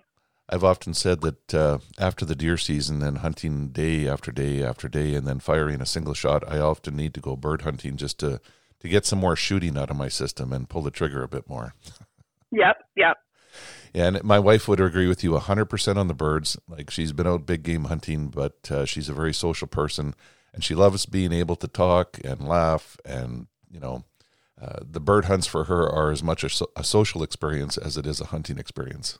I've 0.48 0.64
often 0.64 0.94
said 0.94 1.20
that 1.20 1.54
uh, 1.54 1.78
after 1.98 2.24
the 2.24 2.34
deer 2.34 2.56
season 2.56 3.02
and 3.02 3.18
hunting 3.18 3.68
day 3.68 4.08
after 4.08 4.32
day 4.32 4.62
after 4.64 4.88
day 4.88 5.14
and 5.14 5.26
then 5.26 5.40
firing 5.40 5.82
a 5.82 5.86
single 5.86 6.14
shot, 6.14 6.42
I 6.50 6.58
often 6.58 6.96
need 6.96 7.12
to 7.14 7.20
go 7.20 7.36
bird 7.36 7.62
hunting 7.62 7.96
just 7.96 8.18
to 8.20 8.40
to 8.80 8.88
get 8.88 9.04
some 9.04 9.18
more 9.18 9.34
shooting 9.36 9.76
out 9.76 9.90
of 9.90 9.96
my 9.96 10.08
system 10.08 10.52
and 10.52 10.68
pull 10.68 10.82
the 10.82 10.90
trigger 10.90 11.22
a 11.22 11.28
bit 11.28 11.48
more. 11.48 11.74
Yep, 12.52 12.76
yep. 12.96 13.16
And 13.92 14.22
my 14.22 14.38
wife 14.38 14.68
would 14.68 14.80
agree 14.80 15.08
with 15.08 15.24
you 15.24 15.32
100% 15.32 15.96
on 15.96 16.06
the 16.06 16.14
birds. 16.14 16.56
Like 16.68 16.90
she's 16.90 17.12
been 17.12 17.26
out 17.26 17.44
big 17.44 17.62
game 17.62 17.84
hunting, 17.84 18.28
but 18.28 18.70
uh, 18.70 18.84
she's 18.84 19.08
a 19.08 19.14
very 19.14 19.34
social 19.34 19.66
person 19.66 20.14
and 20.54 20.62
she 20.62 20.74
loves 20.74 21.06
being 21.06 21.32
able 21.32 21.56
to 21.56 21.68
talk 21.68 22.18
and 22.24 22.46
laugh. 22.46 22.96
And, 23.04 23.48
you 23.70 23.80
know, 23.80 24.04
uh, 24.60 24.80
the 24.80 25.00
bird 25.00 25.24
hunts 25.24 25.46
for 25.46 25.64
her 25.64 25.88
are 25.88 26.10
as 26.10 26.22
much 26.22 26.44
a, 26.44 26.48
so- 26.48 26.70
a 26.76 26.84
social 26.84 27.22
experience 27.22 27.76
as 27.76 27.96
it 27.96 28.06
is 28.06 28.20
a 28.20 28.26
hunting 28.26 28.58
experience. 28.58 29.18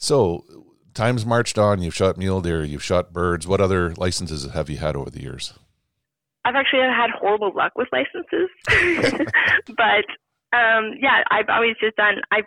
So, 0.00 0.44
time's 0.94 1.26
marched 1.26 1.58
on. 1.58 1.82
You've 1.82 1.94
shot 1.94 2.16
mule 2.16 2.40
deer, 2.40 2.64
you've 2.64 2.82
shot 2.82 3.12
birds. 3.12 3.46
What 3.46 3.60
other 3.60 3.92
licenses 3.94 4.50
have 4.50 4.70
you 4.70 4.78
had 4.78 4.96
over 4.96 5.10
the 5.10 5.20
years? 5.20 5.52
I've 6.46 6.54
actually 6.54 6.80
had 6.80 7.10
horrible 7.10 7.52
luck 7.54 7.72
with 7.76 7.88
licenses, 7.92 8.48
but 9.76 10.06
um, 10.56 10.96
yeah, 10.98 11.22
I've 11.30 11.50
always 11.50 11.76
just 11.78 11.96
done. 11.96 12.22
I 12.32 12.40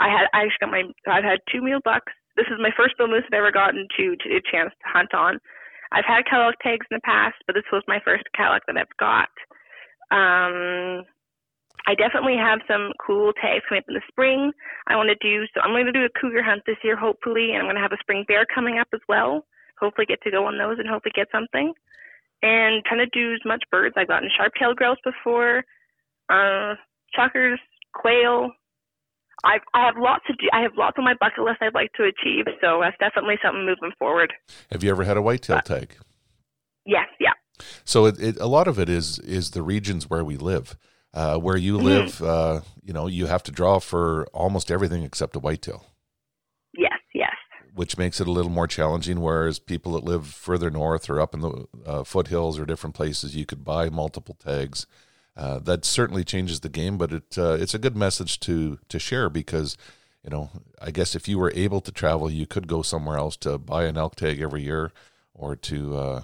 I 0.00 0.08
had 0.08 0.28
I 0.34 0.44
actually 0.44 0.60
got 0.60 0.70
my 0.70 0.82
I've 1.10 1.24
had 1.24 1.38
two 1.50 1.62
mule 1.62 1.80
bucks. 1.82 2.12
This 2.36 2.46
is 2.52 2.60
my 2.60 2.70
first 2.76 2.98
bull 2.98 3.08
moose 3.08 3.24
I've 3.32 3.38
ever 3.38 3.50
gotten 3.50 3.88
to 3.96 4.16
to 4.16 4.36
a 4.36 4.42
chance 4.44 4.70
to 4.70 4.86
hunt 4.92 5.14
on. 5.14 5.38
I've 5.92 6.04
had 6.04 6.28
cow 6.28 6.44
elk 6.44 6.56
tags 6.62 6.86
in 6.90 6.96
the 6.96 7.08
past, 7.08 7.36
but 7.46 7.54
this 7.54 7.64
was 7.72 7.82
my 7.88 8.00
first 8.04 8.24
cow 8.36 8.52
elk 8.52 8.64
that 8.66 8.76
I've 8.76 8.96
got. 9.00 9.32
Um, 10.12 11.04
I 11.86 11.94
definitely 11.94 12.36
have 12.36 12.60
some 12.68 12.92
cool 13.04 13.32
tags 13.32 13.64
coming 13.68 13.80
up 13.80 13.88
in 13.88 13.94
the 13.94 14.02
spring. 14.08 14.52
I 14.88 14.96
want 14.96 15.08
to 15.08 15.16
do 15.20 15.46
so. 15.54 15.60
I'm 15.60 15.70
going 15.70 15.86
to 15.86 15.92
do 15.92 16.04
a 16.04 16.20
cougar 16.20 16.42
hunt 16.42 16.62
this 16.66 16.76
year, 16.84 16.96
hopefully, 16.96 17.52
and 17.52 17.58
I'm 17.58 17.64
going 17.64 17.76
to 17.76 17.82
have 17.82 17.92
a 17.92 18.00
spring 18.00 18.24
bear 18.28 18.44
coming 18.44 18.78
up 18.78 18.88
as 18.92 19.00
well. 19.08 19.46
Hopefully, 19.80 20.06
get 20.06 20.20
to 20.22 20.30
go 20.30 20.44
on 20.44 20.58
those 20.58 20.78
and 20.78 20.88
hopefully 20.88 21.12
get 21.14 21.28
something. 21.32 21.72
And 22.42 22.84
trying 22.84 23.00
to 23.00 23.10
do 23.12 23.32
as 23.32 23.40
much 23.44 23.64
birds. 23.70 23.94
I've 23.96 24.08
gotten 24.08 24.30
sharp-tailed 24.36 24.76
grouse 24.76 24.98
before, 25.04 25.64
uh, 26.28 26.74
chukars, 27.16 27.58
quail. 27.94 28.50
I've, 29.44 29.60
I 29.72 29.86
have 29.86 29.94
lots 29.96 30.24
to 30.26 30.34
do. 30.34 30.48
I 30.52 30.62
have 30.62 30.72
lots 30.76 30.96
on 30.98 31.04
my 31.04 31.14
bucket 31.18 31.44
list 31.44 31.58
I'd 31.60 31.74
like 31.74 31.92
to 31.94 32.04
achieve. 32.04 32.46
So 32.60 32.80
that's 32.82 32.96
definitely 32.98 33.36
something 33.42 33.64
moving 33.64 33.92
forward. 33.98 34.32
Have 34.72 34.84
you 34.84 34.90
ever 34.90 35.04
had 35.04 35.16
a 35.16 35.22
whitetail 35.22 35.60
tag? 35.60 35.96
Yes, 36.84 37.06
yeah. 37.20 37.32
So 37.84 38.06
it, 38.06 38.20
it, 38.20 38.36
a 38.40 38.46
lot 38.46 38.68
of 38.68 38.78
it 38.78 38.88
is 38.88 39.18
is 39.20 39.50
the 39.50 39.62
regions 39.62 40.08
where 40.08 40.24
we 40.24 40.36
live. 40.36 40.76
Uh, 41.14 41.38
where 41.38 41.56
you 41.56 41.78
live, 41.78 42.22
uh, 42.22 42.60
you 42.84 42.92
know, 42.92 43.06
you 43.06 43.26
have 43.26 43.42
to 43.42 43.50
draw 43.50 43.78
for 43.78 44.26
almost 44.34 44.70
everything 44.70 45.02
except 45.02 45.34
a 45.36 45.38
whitetail. 45.38 45.86
Yes, 46.76 46.98
yes. 47.14 47.34
Which 47.74 47.96
makes 47.96 48.20
it 48.20 48.28
a 48.28 48.30
little 48.30 48.50
more 48.50 48.66
challenging. 48.66 49.20
Whereas 49.20 49.58
people 49.58 49.92
that 49.92 50.04
live 50.04 50.26
further 50.26 50.70
north 50.70 51.08
or 51.08 51.18
up 51.18 51.32
in 51.32 51.40
the 51.40 51.66
uh, 51.86 52.04
foothills 52.04 52.58
or 52.58 52.66
different 52.66 52.94
places, 52.94 53.34
you 53.34 53.46
could 53.46 53.64
buy 53.64 53.88
multiple 53.88 54.36
tags. 54.38 54.86
Uh, 55.34 55.60
that 55.60 55.84
certainly 55.84 56.24
changes 56.24 56.60
the 56.60 56.68
game, 56.68 56.98
but 56.98 57.12
it 57.12 57.38
uh, 57.38 57.56
it's 57.60 57.74
a 57.74 57.78
good 57.78 57.96
message 57.96 58.40
to 58.40 58.78
to 58.88 58.98
share 58.98 59.30
because 59.30 59.76
you 60.24 60.30
know 60.30 60.50
I 60.82 60.90
guess 60.90 61.14
if 61.14 61.28
you 61.28 61.38
were 61.38 61.52
able 61.54 61.80
to 61.82 61.92
travel, 61.92 62.28
you 62.30 62.44
could 62.44 62.66
go 62.66 62.82
somewhere 62.82 63.16
else 63.16 63.36
to 63.38 63.56
buy 63.56 63.84
an 63.84 63.96
elk 63.96 64.16
tag 64.16 64.40
every 64.40 64.62
year 64.62 64.92
or 65.34 65.54
to 65.54 65.96
uh, 65.96 66.22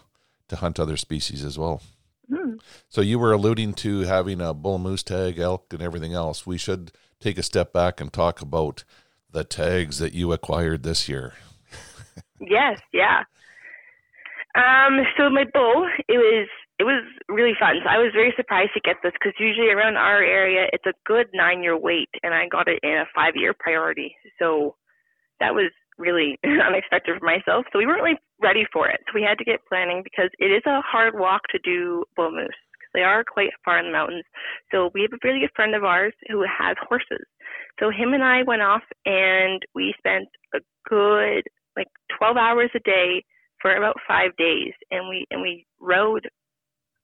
to 0.48 0.56
hunt 0.56 0.80
other 0.80 0.96
species 0.96 1.44
as 1.44 1.56
well. 1.56 1.80
Hmm. 2.28 2.54
So 2.88 3.00
you 3.00 3.18
were 3.18 3.32
alluding 3.32 3.74
to 3.74 4.00
having 4.00 4.40
a 4.40 4.54
bull 4.54 4.78
moose 4.78 5.02
tag, 5.02 5.38
elk, 5.38 5.72
and 5.72 5.82
everything 5.82 6.14
else. 6.14 6.46
We 6.46 6.58
should 6.58 6.92
take 7.20 7.38
a 7.38 7.42
step 7.42 7.72
back 7.72 8.00
and 8.00 8.12
talk 8.12 8.40
about 8.40 8.84
the 9.30 9.44
tags 9.44 9.98
that 9.98 10.14
you 10.14 10.32
acquired 10.32 10.82
this 10.82 11.08
year. 11.08 11.34
yes, 12.40 12.80
yeah. 12.92 13.24
Um, 14.54 15.00
so 15.16 15.28
my 15.28 15.44
bull, 15.52 15.88
it 16.08 16.18
was 16.18 16.48
it 16.78 16.84
was 16.84 17.04
really 17.28 17.54
fun. 17.58 17.76
So 17.82 17.88
I 17.88 17.98
was 17.98 18.10
very 18.12 18.32
surprised 18.36 18.72
to 18.74 18.80
get 18.80 18.96
this 19.02 19.12
because 19.12 19.34
usually 19.38 19.70
around 19.70 19.96
our 19.96 20.22
area 20.22 20.66
it's 20.72 20.86
a 20.86 20.94
good 21.04 21.26
nine 21.34 21.62
year 21.62 21.76
wait, 21.76 22.08
and 22.22 22.34
I 22.34 22.48
got 22.48 22.68
it 22.68 22.80
in 22.82 22.92
a 22.92 23.06
five 23.14 23.34
year 23.36 23.54
priority. 23.58 24.16
So 24.38 24.76
that 25.40 25.54
was 25.54 25.70
really 25.98 26.38
unexpected 26.44 27.18
for 27.18 27.24
myself. 27.24 27.66
So 27.72 27.78
we 27.78 27.86
weren't 27.86 28.02
really 28.02 28.18
ready 28.40 28.66
for 28.72 28.88
it. 28.88 29.00
So 29.06 29.12
we 29.14 29.22
had 29.22 29.38
to 29.38 29.44
get 29.44 29.60
planning 29.68 30.02
because 30.02 30.30
it 30.38 30.50
is 30.50 30.62
a 30.66 30.80
hard 30.80 31.14
walk 31.18 31.42
to 31.50 31.58
do 31.64 32.04
bull 32.16 32.30
moose 32.30 32.58
they 32.94 33.02
are 33.02 33.24
quite 33.24 33.50
far 33.64 33.78
in 33.78 33.86
the 33.86 33.92
mountains. 33.92 34.24
So 34.70 34.90
we 34.94 35.02
have 35.02 35.12
a 35.12 35.18
really 35.26 35.40
good 35.40 35.50
friend 35.54 35.74
of 35.74 35.84
ours 35.84 36.14
who 36.28 36.42
has 36.42 36.76
horses. 36.88 37.26
So 37.80 37.90
him 37.90 38.14
and 38.14 38.22
I 38.22 38.42
went 38.44 38.62
off 38.62 38.82
and 39.04 39.60
we 39.74 39.94
spent 39.98 40.28
a 40.54 40.60
good 40.88 41.42
like 41.76 41.88
12 42.16 42.36
hours 42.36 42.70
a 42.74 42.78
day 42.80 43.24
for 43.60 43.74
about 43.74 43.96
five 44.06 44.30
days, 44.36 44.72
and 44.90 45.08
we 45.08 45.26
and 45.30 45.42
we 45.42 45.66
rode 45.80 46.28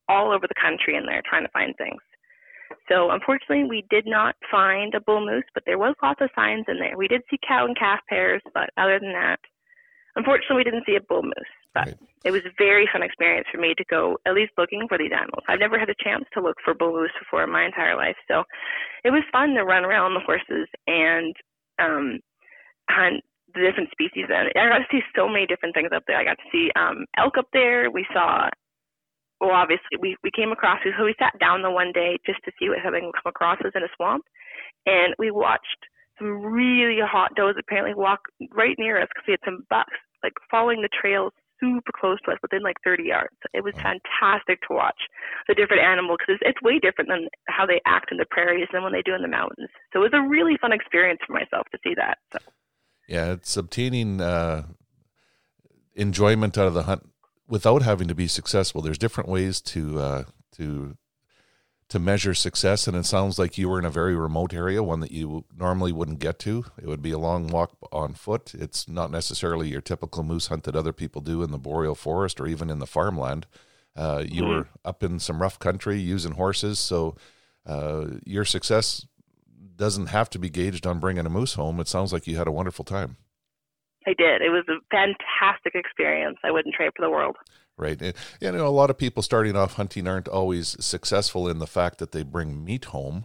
all 0.09 0.31
over 0.31 0.47
the 0.47 0.61
country 0.61 0.95
in 0.95 1.07
there 1.07 1.23
trying 1.29 1.45
to 1.45 1.51
find 1.53 1.75
things. 1.77 2.01
So 2.91 3.11
unfortunately, 3.11 3.65
we 3.65 3.85
did 3.89 4.07
not 4.07 4.35
find 4.51 4.95
a 4.95 5.01
bull 5.01 5.25
moose, 5.25 5.45
but 5.55 5.63
there 5.65 5.79
was 5.79 5.95
lots 6.03 6.21
of 6.21 6.31
signs 6.35 6.65
in 6.67 6.79
there. 6.79 6.97
We 6.97 7.09
did 7.09 7.23
see 7.31 7.39
cow 7.47 7.65
and 7.65 7.79
calf 7.79 8.01
pairs, 8.09 8.43
but 8.53 8.71
other 8.77 8.99
than 8.99 9.13
that, 9.13 9.39
unfortunately, 10.17 10.57
we 10.57 10.65
didn't 10.65 10.87
see 10.87 10.97
a 10.97 11.01
bull 11.01 11.23
moose. 11.23 11.55
But 11.73 11.87
right. 11.87 11.99
it 12.25 12.33
was 12.33 12.43
a 12.45 12.55
very 12.59 12.89
fun 12.93 13.05
experience 13.05 13.47
for 13.53 13.61
me 13.61 13.75
to 13.79 13.85
go 13.85 14.19
at 14.27 14.35
least 14.35 14.53
looking 14.59 14.87
for 14.89 14.99
these 14.99 15.13
animals. 15.15 15.45
I've 15.47 15.61
never 15.61 15.79
had 15.79 15.89
a 15.89 16.03
chance 16.03 16.25
to 16.35 16.43
look 16.43 16.57
for 16.65 16.75
bull 16.75 16.93
moose 16.93 17.15
before 17.19 17.45
in 17.45 17.53
my 17.53 17.65
entire 17.65 17.97
life, 17.97 18.17
so 18.27 18.43
it 19.05 19.11
was 19.11 19.23
fun 19.31 19.55
to 19.55 19.63
run 19.63 19.85
around 19.85 20.15
the 20.15 20.27
horses 20.27 20.67
and 20.89 21.35
um, 21.79 22.19
hunt 22.91 23.23
the 23.55 23.61
different 23.61 23.91
species. 23.91 24.27
And 24.29 24.51
I 24.57 24.69
got 24.69 24.79
to 24.79 24.91
see 24.91 25.01
so 25.15 25.29
many 25.29 25.47
different 25.47 25.75
things 25.75 25.91
up 25.95 26.03
there. 26.07 26.19
I 26.19 26.25
got 26.25 26.39
to 26.39 26.51
see 26.51 26.71
um, 26.75 27.07
elk 27.17 27.39
up 27.39 27.49
there. 27.53 27.91
We 27.91 28.05
saw 28.13 28.51
well, 29.41 29.51
obviously 29.51 29.97
we 30.01 30.17
we 30.23 30.31
came 30.31 30.53
across 30.53 30.81
so 30.85 31.05
we 31.05 31.15
sat 31.19 31.39
down 31.41 31.63
the 31.63 31.71
one 31.71 31.93
day 31.93 32.19
just 32.27 32.41
to 32.45 32.53
see 32.59 32.69
what 32.69 32.79
something 32.85 33.05
would 33.05 33.15
come 33.15 33.31
across 33.31 33.59
us 33.65 33.73
in 33.75 33.83
a 33.83 33.93
swamp, 33.97 34.25
and 34.87 35.15
we 35.19 35.31
watched 35.31 35.89
some 36.19 36.45
really 36.45 37.01
hot 37.01 37.35
does 37.35 37.57
apparently 37.59 37.95
walk 37.95 38.21
right 38.53 38.77
near 38.79 39.01
us 39.01 39.09
because 39.09 39.27
we 39.27 39.33
had 39.33 39.45
some 39.45 39.65
bucks 39.71 39.97
like 40.23 40.35
following 40.51 40.83
the 40.83 40.93
trails 40.93 41.33
super 41.61 41.93
close 41.95 42.19
to 42.25 42.33
us 42.33 42.39
within 42.43 42.63
like 42.63 42.77
30 42.85 43.05
yards. 43.05 43.37
It 43.53 43.63
was 43.63 43.75
fantastic 43.75 44.61
to 44.69 44.75
watch 44.75 44.97
the 45.47 45.55
different 45.55 45.83
animals 45.83 46.19
because 46.21 46.41
it's, 46.41 46.57
it's 46.57 46.63
way 46.63 46.79
different 46.79 47.09
than 47.09 47.29
how 47.49 47.67
they 47.67 47.81
act 47.87 48.11
in 48.11 48.17
the 48.17 48.25
prairies 48.31 48.69
than 48.73 48.83
when 48.83 48.93
they 48.93 49.03
do 49.03 49.15
in 49.15 49.23
the 49.23 49.29
mountains. 49.29 49.69
So 49.93 50.01
it 50.01 50.11
was 50.11 50.15
a 50.15 50.27
really 50.27 50.57
fun 50.61 50.73
experience 50.73 51.21
for 51.27 51.35
myself 51.35 51.67
to 51.73 51.79
see 51.85 51.95
that. 51.97 52.19
So. 52.33 52.39
Yeah, 53.09 53.33
it's 53.33 53.57
obtaining 53.57 54.21
uh, 54.21 54.67
enjoyment 55.95 56.57
out 56.57 56.67
of 56.67 56.75
the 56.75 56.85
hunt 56.85 57.07
without 57.51 57.83
having 57.83 58.09
to 58.09 58.15
be 58.15 58.29
successful. 58.29 58.81
There's 58.81 58.97
different 58.97 59.29
ways 59.29 59.61
to 59.63 60.01
uh, 60.01 60.25
to 60.53 60.97
to 61.89 61.99
measure 61.99 62.35
success, 62.35 62.87
and 62.87 62.97
it 62.97 63.05
sounds 63.05 63.37
like 63.37 63.59
you 63.59 63.69
were 63.69 63.79
in 63.79 63.85
a 63.85 63.91
very 63.91 64.15
remote 64.15 64.55
area, 64.55 64.81
one 64.81 65.01
that 65.01 65.11
you 65.11 65.45
normally 65.55 65.91
wouldn't 65.91 66.21
get 66.21 66.39
to. 66.39 66.65
It 66.81 66.87
would 66.87 67.03
be 67.03 67.11
a 67.11 67.19
long 67.19 67.49
walk 67.49 67.77
on 67.91 68.15
foot. 68.15 68.55
It's 68.55 68.89
not 68.89 69.11
necessarily 69.11 69.69
your 69.69 69.81
typical 69.81 70.23
moose 70.23 70.47
hunt 70.47 70.63
that 70.65 70.77
other 70.77 70.93
people 70.93 71.21
do 71.21 71.43
in 71.43 71.51
the 71.51 71.59
boreal 71.59 71.97
forest 71.97 72.41
or 72.41 72.47
even 72.47 72.71
in 72.71 72.79
the 72.79 72.87
farmland. 72.87 73.47
Uh, 73.97 74.23
you 74.25 74.43
mm-hmm. 74.43 74.51
were 74.51 74.69
up 74.85 75.03
in 75.03 75.19
some 75.19 75.43
rough 75.43 75.59
country 75.59 75.99
using 75.99 76.33
horses, 76.33 76.79
so 76.79 77.17
uh, 77.67 78.07
your 78.25 78.45
success 78.45 79.05
doesn't 79.75 80.07
have 80.07 80.31
to 80.31 80.39
be 80.39 80.49
gauged 80.49 80.87
on 80.87 81.01
bringing 81.01 81.27
a 81.27 81.31
moose 81.31 81.55
home. 81.55 81.81
It 81.81 81.89
sounds 81.89 82.13
like 82.13 82.29
you 82.29 82.37
had 82.37 82.47
a 82.47 82.53
wonderful 82.53 82.85
time. 82.85 83.17
I 84.07 84.15
did. 84.15 84.43
It 84.43 84.51
was 84.51 84.65
a 84.69 84.81
fantastic 84.91 85.75
experience. 85.75 86.39
I 86.43 86.51
wouldn't 86.51 86.75
trade 86.75 86.91
for 86.97 87.05
the 87.05 87.11
world. 87.11 87.37
Right. 87.77 88.01
And, 88.01 88.15
you 88.41 88.53
know, 88.53 88.67
a 88.67 88.69
lot 88.69 88.91
of 88.91 88.99
people 88.99 89.23
starting 89.23 89.57
off 89.57 89.75
hunting 89.75 90.07
aren't 90.07 90.29
always 90.29 90.77
successful 90.85 91.49
in 91.49 91.59
the 91.59 91.67
fact 91.67 91.99
that 91.99 92.13
they 92.13 92.23
bring 92.23 92.65
meat 92.65 92.87
home. 92.87 93.25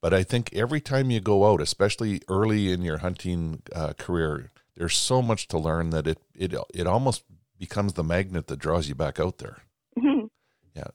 But 0.00 0.14
I 0.14 0.22
think 0.22 0.52
every 0.52 0.80
time 0.80 1.10
you 1.10 1.20
go 1.20 1.50
out, 1.50 1.60
especially 1.60 2.22
early 2.28 2.70
in 2.70 2.82
your 2.82 2.98
hunting 2.98 3.62
uh, 3.74 3.94
career, 3.94 4.52
there's 4.76 4.96
so 4.96 5.22
much 5.22 5.48
to 5.48 5.58
learn 5.58 5.90
that 5.90 6.06
it, 6.06 6.18
it, 6.34 6.54
it 6.74 6.86
almost 6.86 7.24
becomes 7.58 7.94
the 7.94 8.04
magnet 8.04 8.46
that 8.46 8.58
draws 8.58 8.88
you 8.88 8.94
back 8.94 9.18
out 9.18 9.38
there. 9.38 9.62
Mm-hmm. 9.98 10.26
Yeah. 10.74 10.88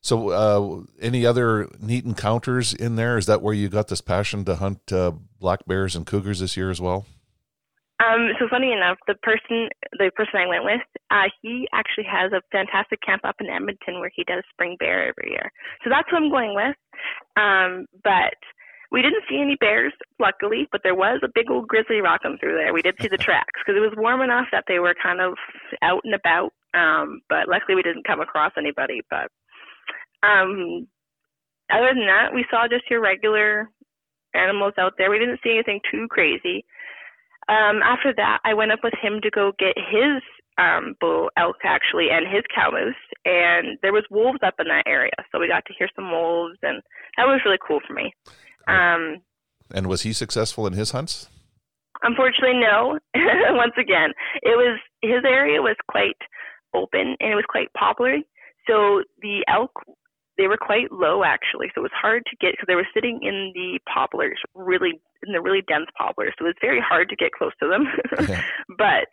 So, 0.00 0.30
uh, 0.30 0.84
any 1.00 1.24
other 1.24 1.68
neat 1.80 2.04
encounters 2.04 2.74
in 2.74 2.96
there? 2.96 3.16
Is 3.16 3.26
that 3.26 3.40
where 3.40 3.54
you 3.54 3.68
got 3.68 3.88
this 3.88 4.00
passion 4.00 4.44
to 4.44 4.56
hunt 4.56 4.92
uh, 4.92 5.12
black 5.38 5.64
bears 5.66 5.96
and 5.96 6.06
cougars 6.06 6.40
this 6.40 6.56
year 6.56 6.70
as 6.70 6.80
well? 6.80 7.06
Um, 8.02 8.30
so 8.38 8.46
funny 8.50 8.72
enough, 8.72 8.98
the 9.06 9.14
person 9.22 9.68
the 9.98 10.10
person 10.16 10.40
I 10.40 10.46
went 10.46 10.64
with, 10.64 10.80
uh, 11.10 11.28
he 11.40 11.68
actually 11.72 12.04
has 12.10 12.32
a 12.32 12.42
fantastic 12.50 13.00
camp 13.02 13.22
up 13.24 13.36
in 13.40 13.48
Edmonton 13.48 14.00
where 14.00 14.10
he 14.14 14.24
does 14.24 14.42
spring 14.50 14.76
bear 14.78 15.08
every 15.08 15.30
year. 15.30 15.52
So 15.84 15.90
that's 15.90 16.08
who 16.10 16.16
I'm 16.16 16.30
going 16.30 16.54
with. 16.54 16.76
Um, 17.36 17.86
but 18.02 18.34
we 18.90 19.02
didn't 19.02 19.24
see 19.28 19.40
any 19.40 19.56
bears, 19.56 19.92
luckily, 20.18 20.68
but 20.72 20.82
there 20.82 20.94
was 20.94 21.20
a 21.22 21.32
big 21.34 21.50
old 21.50 21.68
grizzly 21.68 22.00
rocking 22.00 22.36
through 22.38 22.56
there. 22.56 22.72
We 22.72 22.82
did 22.82 22.96
see 23.00 23.08
the 23.08 23.16
tracks 23.26 23.60
because 23.64 23.76
it 23.76 23.84
was 23.84 23.94
warm 23.96 24.20
enough 24.20 24.46
that 24.52 24.64
they 24.68 24.78
were 24.78 24.94
kind 25.00 25.20
of 25.20 25.34
out 25.82 26.02
and 26.04 26.14
about. 26.14 26.52
Um, 26.74 27.20
but 27.28 27.48
luckily, 27.48 27.74
we 27.74 27.82
didn't 27.82 28.06
come 28.06 28.20
across 28.20 28.52
anybody. 28.56 29.00
But 29.10 29.28
um, 30.22 30.88
other 31.70 31.94
than 31.94 32.06
that, 32.06 32.34
we 32.34 32.44
saw 32.50 32.68
just 32.68 32.90
your 32.90 33.00
regular 33.00 33.68
animals 34.34 34.74
out 34.78 34.94
there. 34.98 35.10
We 35.10 35.18
didn't 35.18 35.40
see 35.42 35.52
anything 35.52 35.80
too 35.90 36.06
crazy. 36.10 36.64
Um, 37.48 37.82
after 37.82 38.12
that, 38.16 38.38
I 38.44 38.54
went 38.54 38.72
up 38.72 38.80
with 38.82 38.94
him 39.00 39.20
to 39.22 39.30
go 39.30 39.52
get 39.58 39.74
his 39.76 40.22
um, 40.58 40.94
bull 41.00 41.30
elk 41.36 41.56
actually 41.64 42.08
and 42.10 42.26
his 42.26 42.42
cow 42.54 42.70
moose, 42.70 42.94
and 43.24 43.78
there 43.82 43.92
was 43.92 44.04
wolves 44.10 44.40
up 44.44 44.54
in 44.58 44.68
that 44.68 44.84
area, 44.86 45.12
so 45.30 45.40
we 45.40 45.48
got 45.48 45.64
to 45.66 45.74
hear 45.78 45.88
some 45.96 46.10
wolves, 46.10 46.58
and 46.62 46.82
that 47.16 47.26
was 47.26 47.40
really 47.44 47.58
cool 47.66 47.80
for 47.86 47.94
me. 47.94 48.14
Um, 48.68 49.22
and 49.74 49.86
was 49.86 50.02
he 50.02 50.12
successful 50.12 50.66
in 50.66 50.74
his 50.74 50.90
hunts? 50.90 51.28
unfortunately, 52.02 52.58
no. 52.58 52.98
Once 53.54 53.74
again, 53.78 54.12
it 54.42 54.56
was 54.56 54.78
his 55.00 55.24
area 55.24 55.62
was 55.62 55.76
quite 55.88 56.18
open 56.74 57.16
and 57.20 57.32
it 57.32 57.34
was 57.34 57.44
quite 57.48 57.72
popular. 57.74 58.18
So 58.68 59.02
the 59.20 59.44
elk 59.48 59.72
they 60.38 60.48
were 60.48 60.56
quite 60.56 60.90
low 60.90 61.24
actually, 61.24 61.68
so 61.74 61.80
it 61.80 61.88
was 61.90 62.00
hard 62.00 62.24
to 62.26 62.36
get 62.40 62.52
because 62.52 62.66
they 62.66 62.74
were 62.74 62.88
sitting 62.94 63.20
in 63.22 63.52
the 63.54 63.78
poplars, 63.92 64.40
really 64.54 65.00
in 65.26 65.32
the 65.32 65.40
really 65.40 65.62
dense 65.68 65.86
poplars, 65.96 66.32
so 66.38 66.44
it 66.44 66.56
was 66.56 66.60
very 66.60 66.80
hard 66.80 67.08
to 67.08 67.16
get 67.16 67.32
close 67.32 67.52
to 67.60 67.68
them. 67.68 67.86
but 68.78 69.08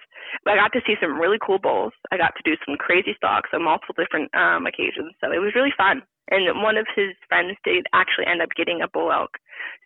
I 0.48 0.56
got 0.56 0.72
to 0.74 0.82
see 0.88 0.96
some 1.02 1.20
really 1.20 1.38
cool 1.44 1.60
bulls. 1.60 1.94
I 2.12 2.18
got 2.18 2.34
to 2.36 2.44
do 2.46 2.56
some 2.66 2.78
crazy 2.78 3.14
stalks 3.18 3.50
on 3.54 3.64
multiple 3.64 3.96
different 3.98 4.34
um, 4.34 4.66
occasions, 4.66 5.14
so 5.20 5.32
it 5.32 5.44
was 5.44 5.56
really 5.56 5.74
fun. 5.78 6.02
And 6.32 6.62
one 6.62 6.78
of 6.78 6.86
his 6.96 7.18
friends 7.28 7.58
did 7.64 7.86
actually 7.94 8.28
end 8.28 8.42
up 8.42 8.50
getting 8.56 8.82
a 8.82 8.88
bull 8.88 9.12
elk, 9.12 9.38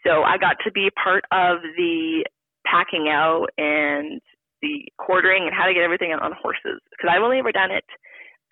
so 0.05 0.23
I 0.23 0.37
got 0.37 0.57
to 0.65 0.71
be 0.71 0.89
part 1.01 1.25
of 1.31 1.59
the 1.77 2.25
packing 2.65 3.09
out 3.09 3.47
and 3.57 4.21
the 4.61 4.87
quartering 4.97 5.43
and 5.43 5.53
how 5.53 5.65
to 5.65 5.73
get 5.73 5.83
everything 5.83 6.13
on 6.13 6.31
horses 6.31 6.79
because 6.91 7.11
I've 7.11 7.21
only 7.21 7.39
ever 7.39 7.51
done 7.51 7.71
it 7.71 7.83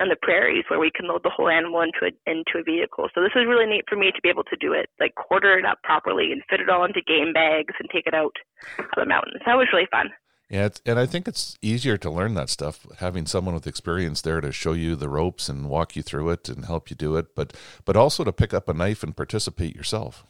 on 0.02 0.10
the 0.10 0.18
prairies 0.20 0.66
where 0.68 0.80
we 0.80 0.92
can 0.94 1.08
load 1.08 1.24
the 1.24 1.30
whole 1.30 1.50
animal 1.50 1.82
into 1.82 2.04
a 2.04 2.12
into 2.30 2.60
a 2.60 2.64
vehicle. 2.64 3.08
So 3.14 3.22
this 3.22 3.36
was 3.36 3.46
really 3.48 3.66
neat 3.66 3.86
for 3.88 3.96
me 3.96 4.12
to 4.12 4.22
be 4.22 4.30
able 4.30 4.44
to 4.46 4.58
do 4.58 4.74
it, 4.74 4.90
like 5.00 5.16
quarter 5.16 5.58
it 5.58 5.66
up 5.66 5.82
properly 5.84 6.32
and 6.32 6.42
fit 6.50 6.60
it 6.60 6.70
all 6.70 6.84
into 6.84 7.02
game 7.02 7.34
bags 7.34 7.76
and 7.80 7.90
take 7.90 8.08
it 8.08 8.14
out 8.14 8.36
of 8.80 8.86
the 8.98 9.06
mountains. 9.06 9.42
That 9.46 9.56
was 9.56 9.68
really 9.72 9.88
fun. 9.92 10.10
Yeah, 10.50 10.68
and 10.86 11.00
I 11.00 11.06
think 11.06 11.30
it's 11.30 11.58
easier 11.62 11.98
to 11.98 12.10
learn 12.10 12.34
that 12.34 12.50
stuff 12.50 12.86
having 13.00 13.26
someone 13.26 13.54
with 13.54 13.68
experience 13.68 14.22
there 14.22 14.42
to 14.42 14.52
show 14.52 14.74
you 14.74 14.98
the 14.98 15.08
ropes 15.08 15.48
and 15.48 15.70
walk 15.70 15.96
you 15.96 16.02
through 16.04 16.30
it 16.32 16.50
and 16.50 16.66
help 16.66 16.90
you 16.90 16.96
do 16.96 17.16
it, 17.16 17.36
but 17.36 17.56
but 17.86 17.96
also 17.96 18.26
to 18.26 18.34
pick 18.34 18.54
up 18.54 18.68
a 18.68 18.74
knife 18.74 19.02
and 19.02 19.16
participate 19.16 19.76
yourself. 19.76 20.26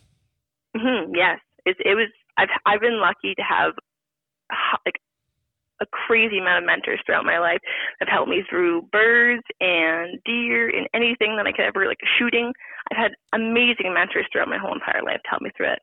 Mm-hmm, 0.78 1.16
yes, 1.16 1.40
it, 1.66 1.78
it 1.80 1.96
was. 1.96 2.10
I've 2.38 2.50
I've 2.68 2.82
been 2.82 3.00
lucky 3.02 3.34
to 3.34 3.42
have 3.42 3.74
like 4.86 5.02
a 5.82 5.86
crazy 5.92 6.38
amount 6.38 6.64
of 6.64 6.68
mentors 6.68 7.02
throughout 7.06 7.26
my 7.26 7.40
life 7.40 7.60
that 8.00 8.08
helped 8.08 8.30
me 8.30 8.44
through 8.50 8.84
birds 8.92 9.44
and 9.60 10.20
deer 10.26 10.70
and 10.70 10.88
anything 10.94 11.36
that 11.38 11.48
I 11.48 11.52
could 11.52 11.66
ever 11.66 11.88
like 11.88 11.98
shooting. 12.18 12.54
I've 12.92 12.98
had 12.98 13.12
amazing 13.34 13.94
mentors 13.94 14.28
throughout 14.32 14.48
my 14.48 14.58
whole 14.58 14.74
entire 14.74 15.04
life 15.04 15.22
to 15.24 15.30
help 15.30 15.42
me 15.42 15.50
through 15.58 15.74
it. 15.74 15.80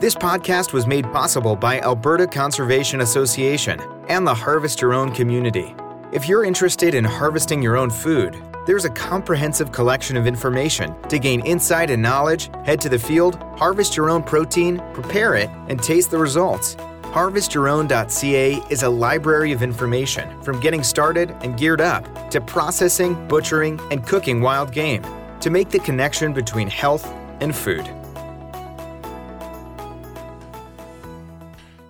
This 0.00 0.14
podcast 0.14 0.72
was 0.72 0.86
made 0.86 1.04
possible 1.12 1.54
by 1.56 1.80
Alberta 1.80 2.26
Conservation 2.26 3.02
Association 3.02 3.78
and 4.08 4.26
the 4.26 4.34
Harvest 4.34 4.80
Your 4.80 4.94
Own 4.94 5.12
community. 5.12 5.74
If 6.12 6.26
you're 6.26 6.44
interested 6.44 6.94
in 6.94 7.04
harvesting 7.04 7.62
your 7.62 7.76
own 7.76 7.90
food, 7.90 8.34
there's 8.66 8.84
a 8.84 8.90
comprehensive 8.90 9.72
collection 9.72 10.16
of 10.16 10.26
information. 10.26 10.94
To 11.08 11.18
gain 11.18 11.44
insight 11.46 11.90
and 11.90 12.02
knowledge, 12.02 12.50
head 12.64 12.80
to 12.80 12.88
the 12.88 12.98
field, 12.98 13.36
harvest 13.56 13.96
your 13.96 14.10
own 14.10 14.22
protein, 14.22 14.82
prepare 14.92 15.34
it, 15.34 15.50
and 15.68 15.82
taste 15.82 16.10
the 16.10 16.18
results. 16.18 16.76
HarvestYourOwn.ca 17.10 18.62
is 18.70 18.84
a 18.84 18.88
library 18.88 19.50
of 19.50 19.64
information 19.64 20.40
from 20.44 20.60
getting 20.60 20.84
started 20.84 21.32
and 21.42 21.58
geared 21.58 21.80
up 21.80 22.30
to 22.30 22.40
processing, 22.40 23.26
butchering, 23.26 23.80
and 23.90 24.06
cooking 24.06 24.40
wild 24.40 24.72
game 24.72 25.04
to 25.40 25.50
make 25.50 25.70
the 25.70 25.80
connection 25.80 26.32
between 26.32 26.68
health 26.68 27.04
and 27.40 27.56
food. 27.56 27.84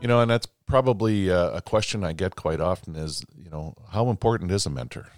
You 0.00 0.09
know, 0.09 0.22
and 0.22 0.30
that's 0.30 0.46
probably 0.64 1.30
uh, 1.30 1.50
a 1.50 1.61
question 1.61 2.02
I 2.02 2.14
get 2.14 2.35
quite 2.35 2.62
often 2.62 2.96
is, 2.96 3.22
you 3.37 3.50
know, 3.50 3.74
how 3.90 4.09
important 4.09 4.50
is 4.50 4.64
a 4.64 4.70
mentor? 4.70 5.09